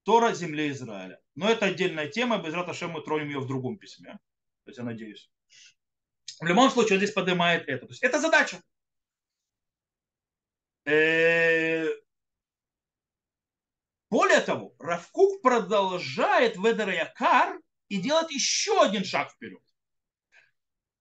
[0.04, 1.22] Тора земли Израиля.
[1.36, 4.14] Но это отдельная тема, без Раташем мы тронем ее в другом письме.
[4.64, 5.30] То есть я надеюсь.
[6.40, 7.86] В любом случае, он здесь поднимает это.
[7.86, 8.62] То есть это задача.
[10.86, 11.86] Э,
[14.10, 19.62] более того, Равкук продолжает Ведер Якар и делает еще один шаг вперед.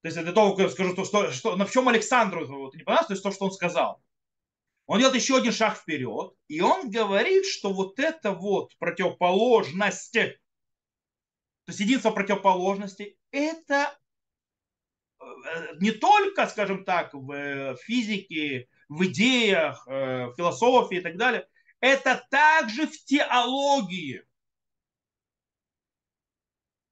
[0.02, 3.12] То есть это то, скажу, что, что, что, на чем Александру вот, не понравилось, то
[3.14, 4.02] есть то, что он сказал.
[4.88, 10.34] Он делает еще один шаг вперед, и он говорит, что вот это вот противоположность, то
[11.68, 13.96] есть единство противоположностей, это
[15.20, 21.16] Э, не только, скажем так, в э, физике, в идеях, э, в философии и так
[21.16, 21.46] далее,
[21.80, 24.24] это также в теологии.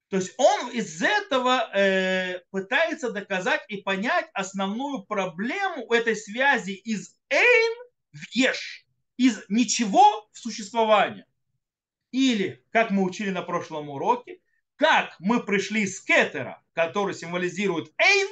[0.08, 7.18] То есть он из этого э, пытается доказать и понять основную проблему этой связи из
[7.28, 7.85] эйн
[8.16, 11.26] в еш, из ничего в существование.
[12.10, 14.40] Или, как мы учили на прошлом уроке,
[14.76, 18.28] как мы пришли из кетера, который символизирует Эйн,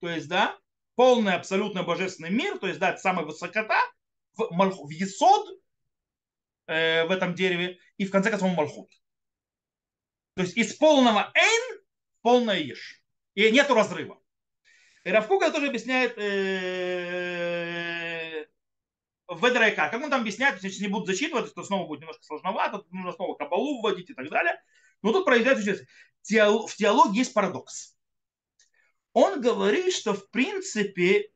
[0.00, 0.58] то есть, да,
[0.94, 3.80] полный абсолютно божественный мир, то есть, да, это самая высокота
[4.36, 5.60] в, в Есод,
[6.66, 8.90] э, в этом дереве, и в конце концов Малхут.
[10.34, 11.80] То есть из полного Эйн
[12.22, 13.00] полное Еш.
[13.34, 14.20] И нету разрыва.
[15.04, 18.03] И Равкука тоже объясняет э,
[19.28, 19.88] в Ведрайка.
[19.88, 23.36] Как он там объясняет, если не будут зачитывать, то снова будет немножко сложновато, нужно снова
[23.36, 24.60] кабалу вводить и так далее.
[25.02, 25.86] Но тут произойдет
[26.22, 27.96] в теологии есть парадокс.
[29.12, 31.30] Он говорит, что в принципе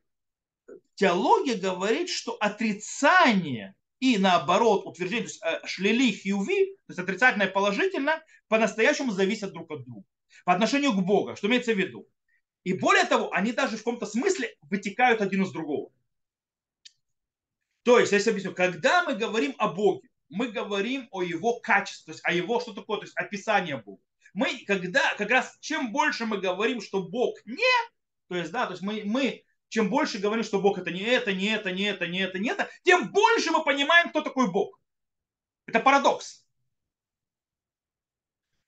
[0.94, 7.48] теология говорит, что отрицание и наоборот утверждение, то есть э, шлили хьюви, то есть отрицательное
[7.48, 10.05] и положительное, по-настоящему зависят друг от друга.
[10.44, 12.09] По отношению к Богу, что имеется в виду.
[12.64, 15.90] И более того, они даже в каком-то смысле вытекают один из другого.
[17.88, 22.11] То есть, если объясню, когда мы говорим о Боге, мы говорим о его качестве, то
[22.12, 24.03] есть о его, что такое, то есть описание Бога.
[24.35, 27.64] Мы, когда, как раз, чем больше мы говорим, что Бог не,
[28.29, 31.33] то есть, да, то есть мы, мы чем больше говорим, что Бог это не это,
[31.33, 34.79] не это, не это, не это, не это, тем больше мы понимаем, кто такой Бог.
[35.64, 36.44] Это парадокс.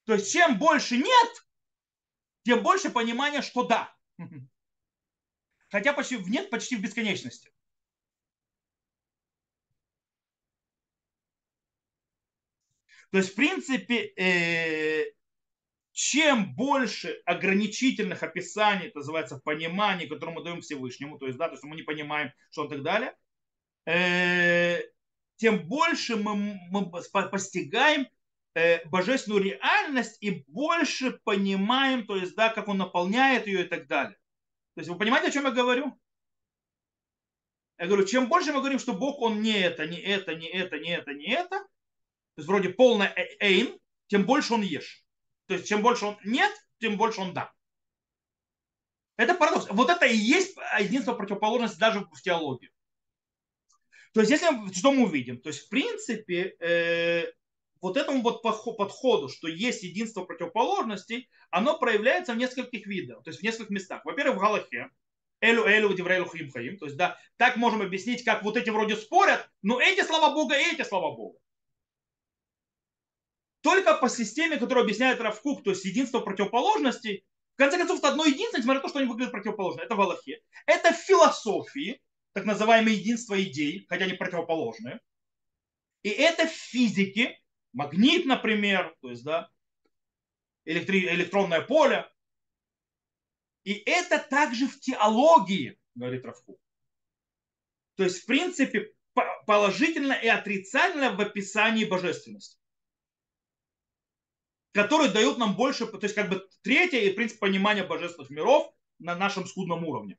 [0.07, 1.31] То есть, чем больше нет,
[2.45, 3.95] тем больше понимания, что да.
[5.71, 7.53] Хотя почти нет почти в бесконечности.
[13.11, 15.13] То есть, в принципе, э,
[15.93, 21.55] чем больше ограничительных описаний, это называется понимание, которое мы даем Всевышнему, то есть, да, то
[21.55, 23.17] есть мы не понимаем, что он так далее,
[23.87, 24.81] э,
[25.37, 28.07] тем больше мы, мы постигаем
[28.55, 33.89] э, божественную реальность и больше понимаем, то есть, да, как он наполняет ее и так
[33.89, 34.17] далее.
[34.75, 35.99] То есть вы понимаете, о чем я говорю?
[37.79, 40.79] Я говорю, чем больше мы говорим, что Бог, он не это, не это, не это,
[40.79, 41.67] не это, не это, то
[42.41, 45.05] есть вроде полное эйн, тем больше он ешь.
[45.47, 47.53] То есть чем больше он нет, тем больше он да.
[49.17, 49.67] Это парадокс.
[49.71, 52.71] Вот это и есть единство противоположности даже в теологии.
[54.13, 55.41] То есть, если что мы увидим?
[55.41, 57.31] То есть, в принципе, э,
[57.81, 63.41] вот этому вот подходу, что есть единство противоположностей, оно проявляется в нескольких видах, то есть
[63.41, 64.05] в нескольких местах.
[64.05, 64.89] Во-первых, в Галахе,
[65.41, 66.79] Элю Элю Диврейлу Хим Хаим.
[66.79, 70.57] То есть, да, так можем объяснить, как вот эти вроде спорят, но эти слова Бога
[70.57, 71.39] и эти слова Бога.
[73.63, 78.25] Только по системе, которую объясняет Равкук, то есть единство противоположностей, в конце концов, это одно
[78.25, 79.83] единственное, несмотря на то, что они выглядят противоположно.
[79.83, 80.41] Это в Аллахе.
[80.65, 82.01] Это в философии,
[82.33, 85.01] так называемое единство идей, хотя они противоположные.
[86.03, 87.39] И это в физике,
[87.75, 89.51] магнит, например, то есть, да,
[90.65, 92.11] электри- электронное поле.
[93.65, 96.59] И это также в теологии, говорит Равку.
[97.97, 98.95] То есть, в принципе,
[99.45, 102.60] положительно и отрицательно в описании божественности
[104.72, 109.16] которые дают нам больше, то есть как бы третье и принцип понимания божественных миров на
[109.16, 110.18] нашем скудном уровне.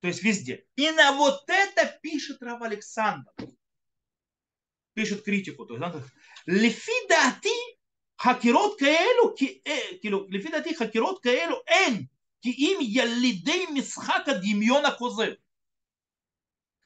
[0.00, 0.66] То есть везде.
[0.76, 3.30] И на вот это пишет Рав Александр.
[4.94, 5.66] Пишет критику.
[5.66, 6.02] То есть, он
[6.46, 7.58] לפי דעתי
[8.20, 9.34] חקירות כאלו,
[10.00, 12.06] כאילו, לפי דעתי חקירות כאלו אין,
[12.42, 15.32] כי אם ילידי משחק הדמיון הכוזב,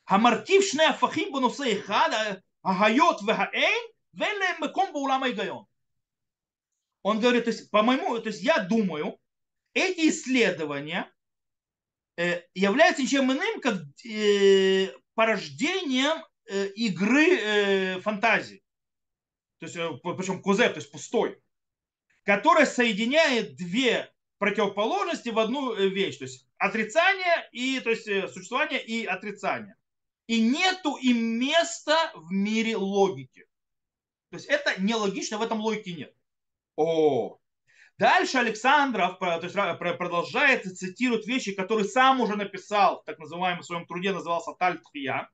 [0.08, 2.10] המרכיב שני הפכים בנושא אחד,
[2.64, 3.82] ההיות והאין,
[7.01, 9.19] он говорит, то есть, по моему, то есть я думаю,
[9.73, 11.09] эти исследования
[12.53, 13.83] являются ничем иным, как
[15.13, 16.25] порождением
[16.75, 18.63] игры фантазии.
[19.59, 21.41] То есть, причем кузе, то есть пустой,
[22.23, 26.17] которая соединяет две противоположности в одну вещь.
[26.17, 29.75] То есть отрицание и то есть существование и отрицание.
[30.27, 33.48] И нету им места в мире логики.
[34.29, 36.13] То есть это нелогично, в этом логики нет.
[36.75, 37.39] О,
[37.99, 43.65] Дальше Александров то есть, продолжает и цитирует вещи, которые сам уже написал, так называемом в
[43.65, 45.29] своем труде назывался Тальтхия,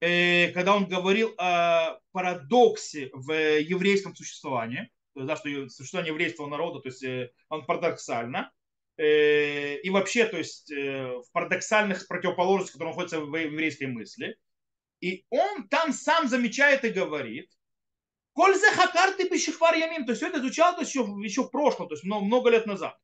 [0.00, 6.48] э, когда он говорил о парадоксе в еврейском существовании, то есть, да, что существование еврейского
[6.48, 8.52] народа, то есть э, он парадоксально,
[8.98, 14.36] э, и вообще, то есть в парадоксальных противоположностях, которые находятся в еврейской мысли.
[15.00, 17.50] И он там сам замечает и говорит,
[18.34, 20.04] Коль за хакарты бешихвар ямим.
[20.04, 22.50] То есть все это изучал то есть, еще, еще в прошлом, то есть много, много
[22.50, 22.98] лет назад.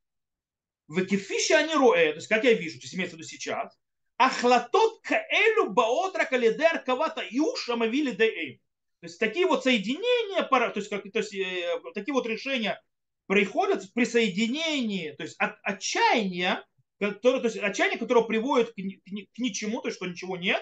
[0.87, 3.77] В кефише они роэ, то есть как я вижу, то есть имеется в виду сейчас.
[4.17, 8.59] Ахлатот каэлю баотра калидер кавата юш амавили деэйм.
[8.99, 12.79] То есть такие вот соединения, то есть, как, то есть э, такие вот решения
[13.25, 16.63] приходят при соединении, то есть от отчаяния,
[16.99, 20.61] которое, то есть отчаяние, которое приводит к, к, к ничему, то есть что ничего нет,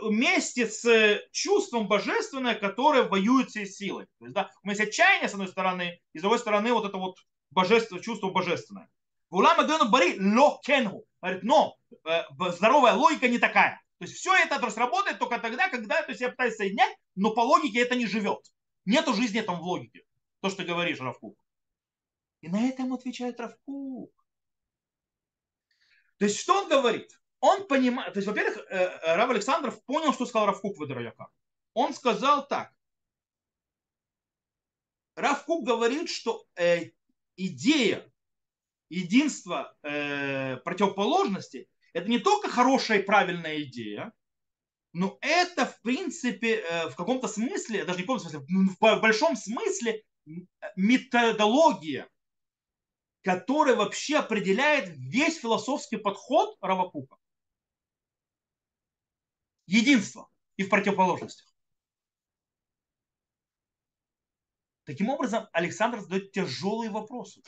[0.00, 4.06] вместе с чувством божественное, которое воюет всей силой.
[4.18, 6.86] То есть, да, у меня есть отчаяние с одной стороны, и с другой стороны вот
[6.86, 7.16] это вот
[7.50, 8.88] божественное, чувство божественное.
[9.30, 11.06] Улама Гену Бари ло кенгу.
[11.22, 13.80] Говорит, но э, здоровая логика не такая.
[13.98, 17.40] То есть все это сработает только тогда, когда то есть, я пытаюсь соединять, но по
[17.40, 18.40] логике это не живет.
[18.84, 20.04] Нету жизни там в логике.
[20.40, 21.38] То, что ты говоришь, Равкук.
[22.40, 24.12] И на это ему отвечает Равкук.
[26.18, 27.10] То есть что он говорит?
[27.42, 31.26] Он понимает, то есть, во-первых, э, э, Рав Александров понял, что сказал Равкук Ведрояка.
[31.74, 32.72] Он сказал так.
[35.16, 36.92] Равкук говорит, что э,
[37.36, 38.08] идея
[38.88, 44.12] единства э, противоположности это не только хорошая и правильная идея,
[44.92, 48.46] но это, в принципе, э, в каком-то смысле, даже не в каком смысле,
[48.78, 50.04] в большом смысле
[50.76, 52.08] методология,
[53.22, 57.16] которая вообще определяет весь философский подход Равакука
[59.66, 61.52] единство и в противоположностях.
[64.84, 67.42] Таким образом, Александр задает тяжелые вопросы.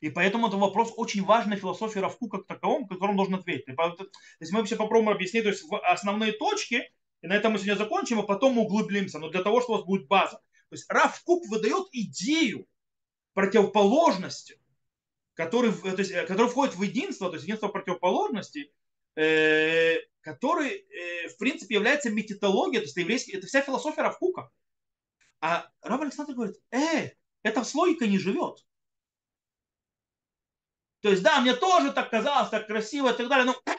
[0.00, 3.66] И поэтому это вопрос очень важный в философии Равку как таковом, которым должен ответить.
[3.76, 4.06] То
[4.38, 6.90] есть мы вообще попробуем объяснить то есть основные точки,
[7.20, 9.18] и на этом мы сегодня закончим, а потом мы углубимся.
[9.18, 10.40] Но для того, чтобы у вас будет база.
[10.70, 12.66] То есть Равкук выдает идею
[13.34, 14.58] противоположности,
[15.34, 18.72] который, то есть, который входит в единство, то есть единство противоположностей,
[19.16, 24.50] э, который, э, в принципе, является метитологией, то есть еврейский, это вся философия Равкука.
[25.40, 27.10] А Рав Александр говорит, э,
[27.42, 28.64] эта с логикой не живет.
[31.00, 33.74] То есть, да, мне тоже так казалось, так красиво и так далее, но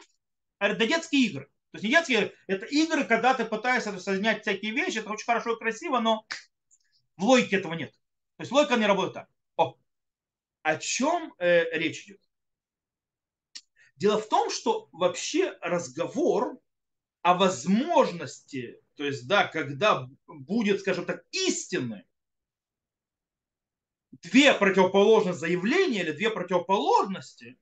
[0.58, 1.44] это детские игры.
[1.70, 5.24] То есть не детские игры, это игры, когда ты пытаешься соединять всякие вещи, это очень
[5.24, 6.26] хорошо и красиво, но
[7.16, 7.92] в логике этого нет.
[8.36, 9.28] То есть логика не работает так.
[9.56, 9.76] О,
[10.62, 12.20] о чем э, речь идет?
[14.02, 16.58] Дело в том, что вообще разговор
[17.22, 22.04] о возможности, то есть, да, когда будет, скажем так, истины,
[24.10, 27.60] две противоположных заявления или две противоположности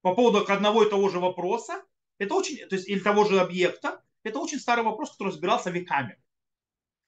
[0.00, 1.84] по поводу одного и того же вопроса,
[2.18, 6.20] это очень, то есть, или того же объекта, это очень старый вопрос, который разбирался веками.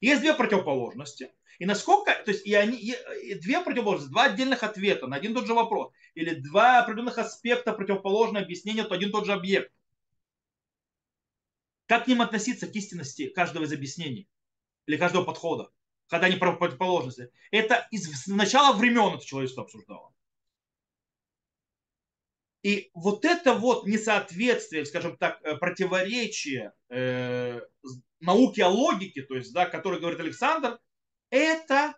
[0.00, 1.32] Есть две противоположности.
[1.58, 2.94] И насколько, то есть и они,
[3.24, 7.18] и две противоположности, два отдельных ответа на один и тот же вопрос, или два определенных
[7.18, 9.72] аспекта противоположного объяснения, то один и тот же объект.
[11.86, 14.28] Как к ним относиться к истинности каждого из объяснений
[14.86, 15.70] или каждого подхода,
[16.08, 17.30] когда они противоположности?
[17.50, 20.12] Это из начала времен это человечество обсуждало.
[22.62, 27.60] И вот это вот несоответствие, скажем так, э, противоречие э,
[28.20, 30.78] науки о логике, то есть, да, который говорит Александр,
[31.30, 31.94] это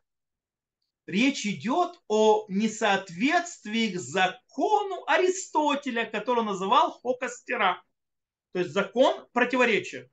[1.07, 7.83] речь идет о несоответствии к закону Аристотеля, который он называл хокастера.
[8.53, 10.11] То есть закон противоречия.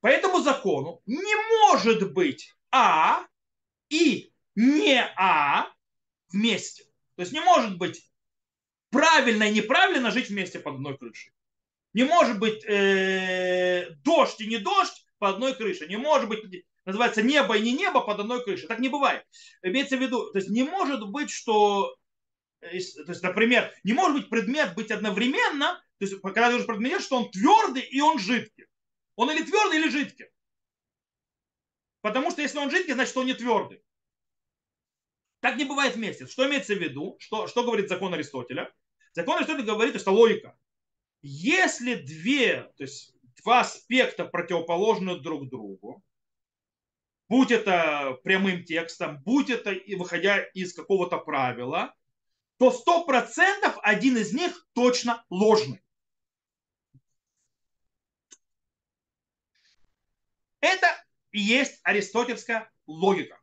[0.00, 1.34] По этому закону не
[1.68, 3.26] может быть А
[3.88, 5.72] и не А
[6.30, 6.84] вместе.
[7.16, 8.10] То есть не может быть
[8.90, 11.32] правильно и неправильно жить вместе под одной крышей.
[11.92, 15.86] Не может быть э, дождь и не дождь по одной крыше.
[15.86, 18.68] Не может быть, называется, небо и не небо под одной крышей.
[18.68, 19.24] Так не бывает.
[19.62, 21.96] Имеется в виду, то есть не может быть, что,
[22.60, 27.02] то есть, например, не может быть предмет быть одновременно, то есть когда ты говоришь предмет,
[27.02, 28.66] что он твердый и он жидкий.
[29.16, 30.26] Он или твердый, или жидкий.
[32.02, 33.82] Потому что если он жидкий, значит он не твердый.
[35.40, 36.26] Так не бывает вместе.
[36.26, 37.16] Что имеется в виду?
[37.18, 38.72] Что, что говорит закон Аристотеля?
[39.12, 40.56] Закон Аристотеля говорит, что логика.
[41.22, 46.04] Если две, то есть два аспекта противоположны друг другу,
[47.28, 51.94] будь это прямым текстом, будь это выходя из какого-то правила,
[52.58, 55.82] то сто процентов один из них точно ложный.
[60.60, 60.86] Это
[61.32, 63.40] и есть аристотельская логика.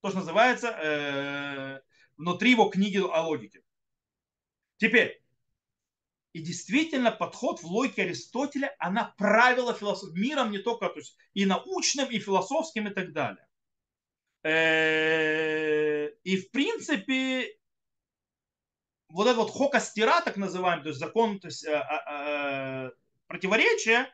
[0.00, 1.80] То, что называется э,
[2.16, 3.62] внутри его книги о логике.
[4.76, 5.22] Теперь,
[6.32, 10.14] и действительно, подход в логике Аристотеля, она правила философ...
[10.14, 13.46] миром не только то есть, и научным, и философским, и так далее.
[14.42, 17.58] Э, и в принципе,
[19.08, 22.90] вот этот вот хокастера, так называемый, то есть закон то есть, э, э,
[23.26, 24.12] противоречия,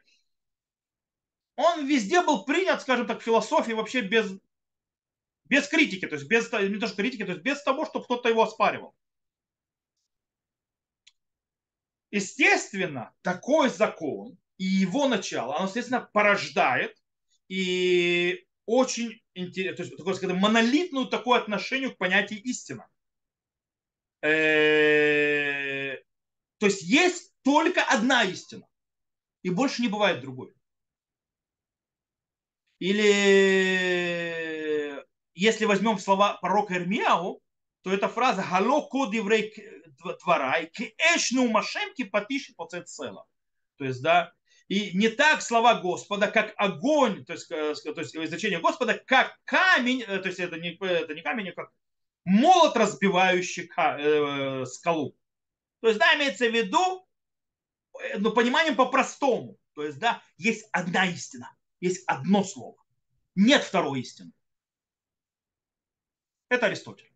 [1.57, 4.33] он везде был принят, скажем так, философии вообще без,
[5.47, 8.29] без критики, то есть без, не то что критики, то есть без того, чтобы кто-то
[8.29, 8.95] его оспаривал.
[12.15, 16.97] Естественно, такой закон и его начало, оно, естественно, порождает
[17.49, 22.89] и очень интересно, то есть такое, скажем, монолитную такое отношение к понятию истина.
[24.23, 25.97] Э,
[26.59, 28.65] то есть есть только одна истина,
[29.43, 30.55] и больше не бывает другой.
[32.79, 33.75] Или
[35.35, 37.43] если возьмем слова пророка Ирмияу,
[37.85, 39.55] то эта фраза «Гало код еврей
[40.23, 42.55] дворай, кеэшну машем кипатиши
[42.87, 43.27] цела».
[43.77, 44.33] То есть, да,
[44.69, 49.39] и не так слова Господа, как огонь, то есть, э, то есть изречение Господа, как
[49.45, 51.73] камень, э, то есть это не, это не камень, а как
[52.25, 55.15] молот, разбивающий э, скалу.
[55.81, 57.07] То есть, да, имеется в виду,
[58.17, 59.59] ну, пониманием по-простому.
[59.75, 62.83] То есть, да, есть одна истина, есть одно слово.
[63.35, 64.33] Нет второй истины.
[66.49, 67.14] Это Аристотель.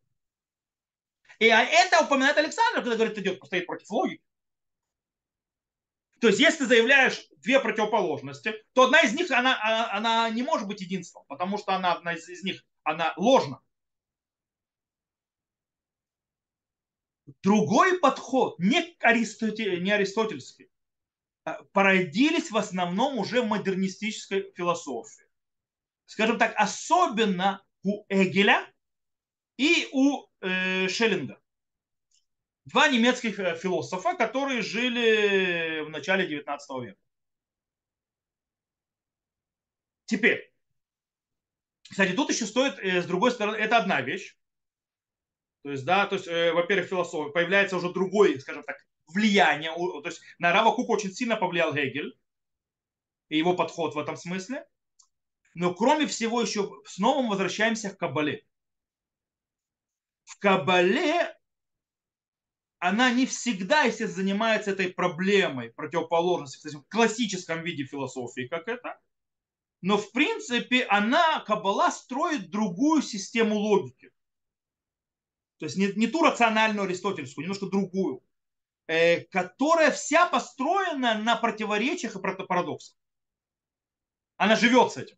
[1.39, 4.25] И а это упоминает Александр, когда говорит, идет, стоит против логики.
[6.21, 10.43] То есть, если ты заявляешь две противоположности, то одна из них, она, она, она не
[10.43, 13.61] может быть единством, потому что она, одна из, из них, она ложна.
[17.43, 20.71] Другой подход, не, аристотель, не аристотельский,
[21.45, 25.27] а породились в основном уже в модернистической философии.
[26.07, 28.67] Скажем так, особенно у Эгеля
[29.57, 31.41] и у Шеллинга.
[32.69, 37.01] Два немецких э, философа, которые жили в начале 19 века.
[40.05, 40.53] Теперь,
[41.89, 44.37] кстати, тут еще стоит, э, с другой стороны, это одна вещь.
[45.63, 48.77] То есть, да, то есть, э, во-первых, философия, появляется уже другой, скажем так,
[49.07, 49.73] влияние.
[49.75, 52.19] То есть на Рава Кука очень сильно повлиял Гегель
[53.31, 54.67] и его подход в этом смысле.
[55.55, 58.45] Но кроме всего еще снова мы возвращаемся к Кабале
[60.29, 61.35] в Кабале
[62.79, 69.01] она не всегда, если занимается этой проблемой противоположности в классическом виде философии, как это,
[69.81, 74.11] но в принципе она, Кабала, строит другую систему логики.
[75.59, 78.23] То есть не, не ту рациональную аристотельскую, немножко другую.
[78.87, 82.97] э, которая вся построена на противоречиях и парадоксах.
[84.37, 85.17] Она живет с этим.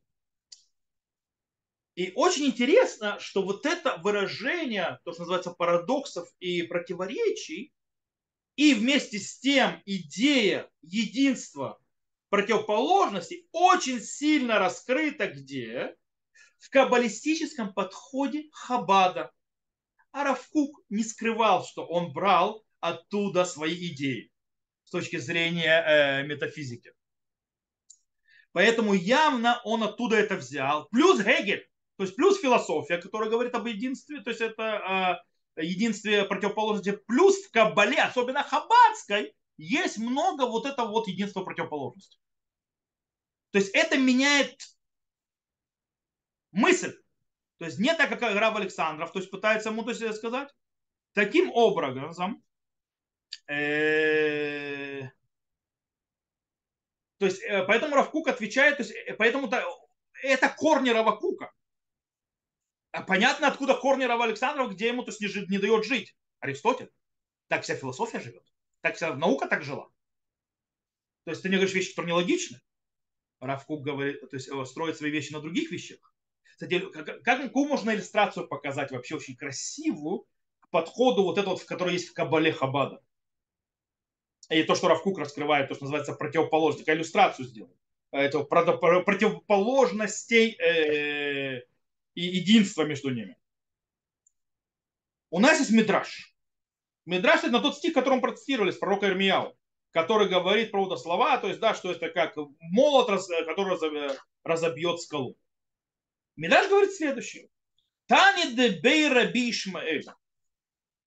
[2.00, 7.74] И очень интересно, что вот это выражение, то, что называется парадоксов и противоречий,
[8.56, 11.78] и вместе с тем идея единства
[12.30, 15.94] противоположностей очень сильно раскрыта где?
[16.56, 19.30] В каббалистическом подходе Хабада.
[20.10, 24.32] А Равкук не скрывал, что он брал оттуда свои идеи
[24.84, 26.94] с точки зрения э, метафизики.
[28.52, 30.88] Поэтому явно он оттуда это взял.
[30.88, 31.69] Плюс Гегель,
[32.00, 35.20] то есть плюс философия, которая говорит об единстве, то есть это
[35.56, 36.98] э, единстве противоположности.
[37.06, 42.18] Плюс в Каббале, особенно Хабадской, есть много вот этого вот единства противоположности.
[43.50, 44.58] То есть это меняет
[46.52, 46.94] мысль.
[47.58, 50.48] То есть не так, как Рав Александров, то есть пытается ему то есть, сказать.
[51.12, 52.42] Таким образом,
[53.46, 55.02] э,
[57.18, 59.50] то есть, э, поэтому Равкук отвечает, то есть, э, поэтому
[60.22, 61.52] это корни Равакука.
[62.92, 66.16] А понятно, откуда корни Александров, где ему то есть, не, не дает жить.
[66.40, 66.90] Аристотель.
[67.48, 68.42] Так вся философия живет.
[68.80, 69.88] Так вся наука так жила.
[71.24, 72.60] То есть ты не говоришь вещи, которые нелогичны.
[73.40, 75.98] Равкук говорит, то есть строит свои вещи на других вещах.
[76.44, 80.26] Кстати, как, какую можно иллюстрацию показать вообще очень красивую
[80.60, 83.00] к подходу вот этого, который есть в Кабале Хабада
[84.50, 87.74] и то, что Равкук раскрывает, то, что называется противоположность, такая иллюстрацию сделал,
[88.10, 91.62] этого противоположностей э,
[92.14, 93.36] и единства между ними.
[95.30, 96.34] У нас есть Мидраш.
[97.06, 99.56] Мидраш это на тот стих, которым процитировали с пророка Ирмияу,
[99.92, 105.36] который говорит про слова, то есть, да, что это как молот, который разобьет скалу.
[106.36, 107.48] Мидраш говорит следующее.
[108.06, 110.04] Тани де бей раби Ишмаэль.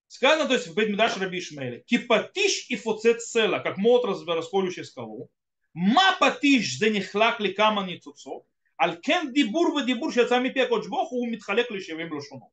[0.07, 5.31] Сказано, то есть в Бетмидаш Раби Ишмаэля, кипатиш и фуцет села, как молот расколющий скалу,
[5.73, 8.45] ма патиш за нехлак ли кама ницуцо,
[8.82, 12.50] аль кен дибур в дибур שיצא מפי הקודש ברוך הוא מתחלק לשבעים лошону.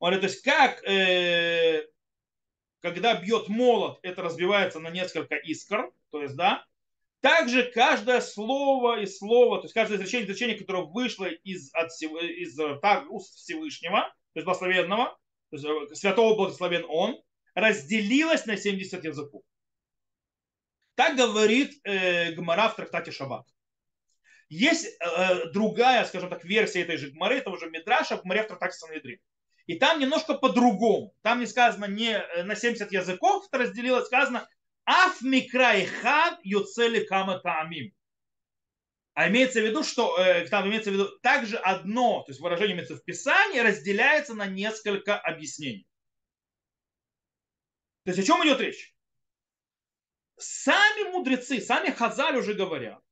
[0.00, 1.86] То есть как э,
[2.84, 6.66] когда бьет молот, это разбивается на несколько искр, то есть, да,
[7.22, 12.54] также каждое слово и слово, то есть каждое изречение, изречение, которое вышло из, от, из
[12.82, 15.16] так, уст Всевышнего, то есть благословенного,
[15.48, 17.18] то есть э, святого благословен он,
[17.54, 19.42] разделилась на 70 языков.
[20.94, 23.46] Так говорит э, Гмара в трактате Шаббат.
[24.49, 28.77] Есть э, другая, скажем так, версия этой же Гмары, этого же Мидраша Гмаре в трактате
[28.77, 29.19] Санедрин.
[29.67, 31.15] И там немножко по-другому.
[31.21, 34.49] Там не сказано не э, на 70 языков это разделилось, сказано
[34.85, 37.93] Аф микрай хад юцели кама таамим.
[39.13, 42.73] А имеется в виду, что э, там имеется в виду также одно, то есть выражение
[42.73, 45.87] имеется в Писании, разделяется на несколько объяснений.
[48.05, 48.95] То есть о чем идет речь?
[50.37, 53.03] Сами мудрецы, сами Хазаль уже говорят,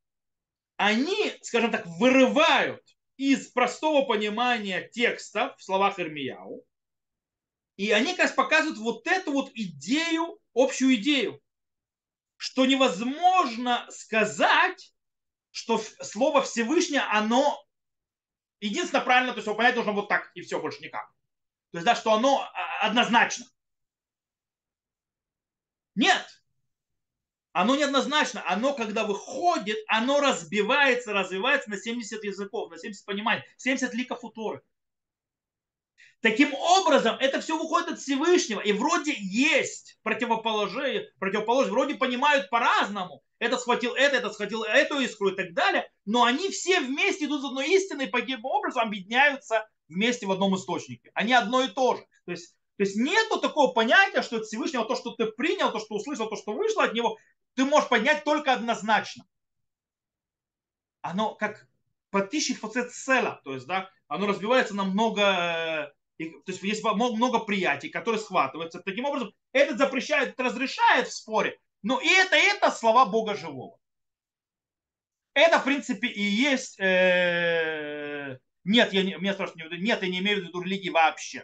[0.78, 2.84] они, скажем так, вырывают
[3.18, 6.64] из простого понимания текста в словах Ирмияу,
[7.76, 11.42] и они как раз показывают вот эту вот идею, общую идею,
[12.38, 14.94] что невозможно сказать,
[15.52, 17.64] что слово Всевышнее, оно
[18.60, 21.08] единственно правильно, то есть его понять нужно вот так и все, больше никак.
[21.72, 23.46] То есть, да, что оно а, однозначно.
[25.96, 26.37] Нет.
[27.58, 28.44] Оно неоднозначно.
[28.48, 34.32] Оно, когда выходит, оно разбивается, развивается на 70 языков, на 70 пониманий, 70 ликов у
[36.22, 38.60] Таким образом, это все выходит от Всевышнего.
[38.60, 45.30] И вроде есть противоположение, противоположение вроде понимают по-разному, этот схватил это, этот схватил эту искру
[45.30, 49.68] и так далее, но они все вместе идут за одной истиной по каким образом объединяются
[49.88, 51.10] вместе в одном источнике.
[51.16, 52.04] Они одно и то же.
[52.26, 55.80] То есть, то есть нету такого понятия, что это Всевышнего, то, что ты принял, то,
[55.80, 57.18] что услышал, то, что вышло от него,
[57.58, 59.26] ты можешь поднять только однозначно.
[61.02, 61.68] Оно как
[62.12, 67.40] потищий фацет села, то есть, да, оно разбивается на много, э, то есть есть много
[67.40, 68.84] приятий, которые схватываются.
[68.84, 73.80] Таким образом, этот запрещает, разрешает в споре, но и это, это слова Бога живого.
[75.34, 76.80] Это, в принципе, и есть...
[76.80, 81.44] Э, нет, я не, меня спрашивают, нет, я не имею в виду религии вообще.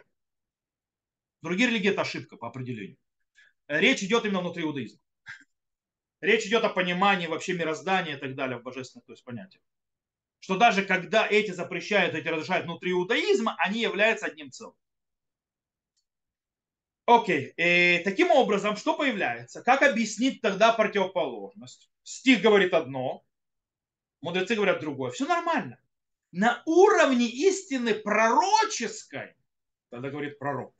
[1.42, 2.98] Другие религии это ошибка по определению.
[3.66, 5.03] Речь идет именно внутри иудаизма.
[6.24, 9.62] Речь идет о понимании вообще мироздания и так далее в божественных то есть, понятиях.
[10.40, 14.74] Что даже когда эти запрещают, эти разрешают внутри иудаизма, они являются одним целым.
[17.04, 19.62] Окей, и таким образом, что появляется?
[19.62, 21.90] Как объяснить тогда противоположность?
[22.02, 23.22] Стих говорит одно,
[24.22, 25.10] мудрецы говорят другое.
[25.10, 25.78] Все нормально.
[26.32, 29.36] На уровне истины пророческой,
[29.90, 30.74] тогда говорит пророк.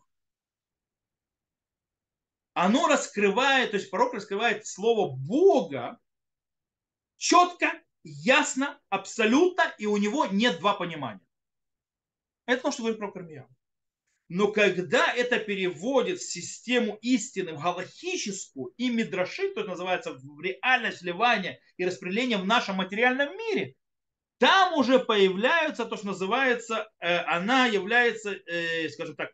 [2.54, 5.98] Оно раскрывает, то есть пророк раскрывает слово Бога
[7.16, 7.72] четко,
[8.04, 11.20] ясно, абсолютно, и у него нет два понимания.
[12.46, 13.48] Это то, что говорит про Кармияу.
[14.28, 20.40] Но когда это переводит в систему истины, в галахическую и мидраши, то это называется в
[20.40, 23.74] реальность вливания и распределения в нашем материальном мире,
[24.38, 29.30] там уже появляется то, что называется, э, она является, э, скажем так,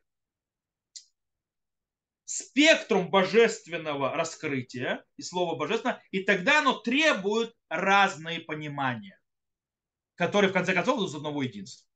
[2.31, 9.19] спектрум божественного раскрытия и слова божественного, и тогда оно требует разные понимания,
[10.15, 11.89] которые в конце концов идут из одного единства.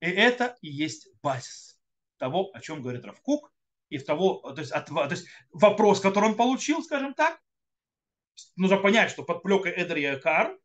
[0.00, 1.80] И это и есть базис
[2.18, 3.52] того, о чем говорит Равкук,
[3.90, 7.40] и в того, то есть, от, то есть вопрос, который он получил, скажем так,
[8.56, 10.58] нужно понять, что подплека Эдер Якар,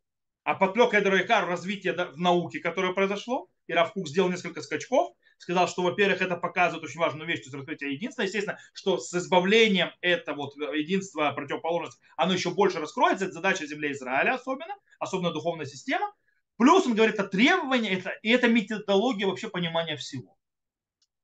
[0.44, 5.68] а подплека Эдер Якар развитие в науке, которое произошло, и Равкук сделал несколько скачков, сказал,
[5.68, 8.22] что, во-первых, это показывает очень важную вещь, то есть раскрытие единства.
[8.22, 13.26] Естественно, что с избавлением этого вот единства, противоположности, оно еще больше раскроется.
[13.26, 16.14] Это задача земли Израиля особенно, особенно духовная система.
[16.58, 20.38] Плюс он говорит о требовании, это, и это методология вообще понимания всего.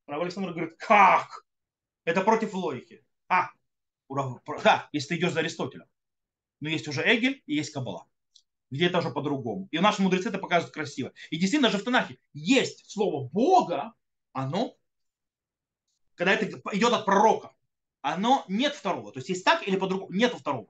[0.07, 1.45] Рав Александр говорит, как?
[2.05, 3.05] Это против логики.
[3.27, 3.49] А,
[4.63, 5.87] да, если ты идешь за Аристотелем.
[6.61, 8.07] Но есть уже Эгель и есть Кабала
[8.71, 9.67] где это уже по-другому.
[9.71, 11.13] И наши мудрецы это показывают красиво.
[11.29, 13.93] И действительно же в Танахе есть слово Бога,
[14.35, 14.77] оно,
[16.15, 17.55] когда это идет от пророка,
[18.01, 19.11] оно нет второго.
[19.11, 20.67] То есть есть так или по-другому, нет второго.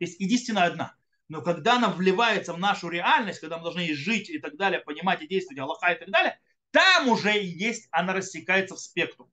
[0.00, 0.96] Есть единственная одна.
[1.28, 5.22] Но когда она вливается в нашу реальность, когда мы должны жить и так далее, понимать
[5.22, 6.38] и действовать, Аллаха и так далее,
[6.72, 9.30] там уже есть, она рассекается в спектрум.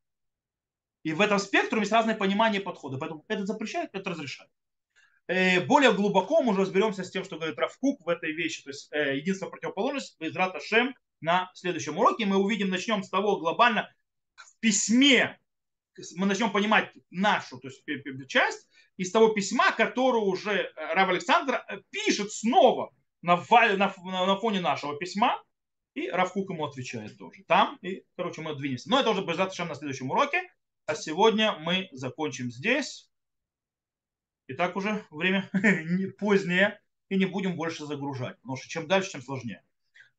[1.04, 3.00] И в этом спектруме есть разное понимание подхода.
[3.00, 4.52] Поэтому это запрещает, это разрешает.
[5.28, 8.64] Э, более глубоко мы уже разберемся с тем, что говорит Равкук в этой вещи.
[8.64, 12.26] То есть э, единство противоположность, Безрат Шем на следующем уроке.
[12.26, 13.94] Мы увидим, начнем с того глобально
[14.36, 15.40] в письме,
[16.16, 17.84] мы начнем понимать нашу то есть,
[18.28, 18.68] часть
[18.98, 24.62] из того письма, которое уже э, Рав Александр э, пишет снова на, на, на фоне
[24.62, 25.42] нашего письма,
[25.94, 27.44] и Равкук ему отвечает тоже.
[27.48, 28.90] Там, и, короче, мы двинемся.
[28.90, 30.42] Но это уже Безрат Шем на следующем уроке.
[30.86, 33.10] А сегодня мы закончим здесь.
[34.48, 35.50] И так уже время
[36.20, 38.38] позднее, и не будем больше загружать.
[38.38, 39.64] Потому что чем дальше, тем сложнее.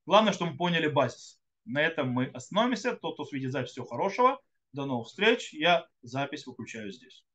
[0.06, 1.40] Главное, что мы поняли базис.
[1.64, 2.96] На этом мы остановимся.
[2.96, 4.40] Тот, кто видит запись, всего хорошего.
[4.72, 5.52] До новых встреч.
[5.52, 7.24] Я запись выключаю здесь.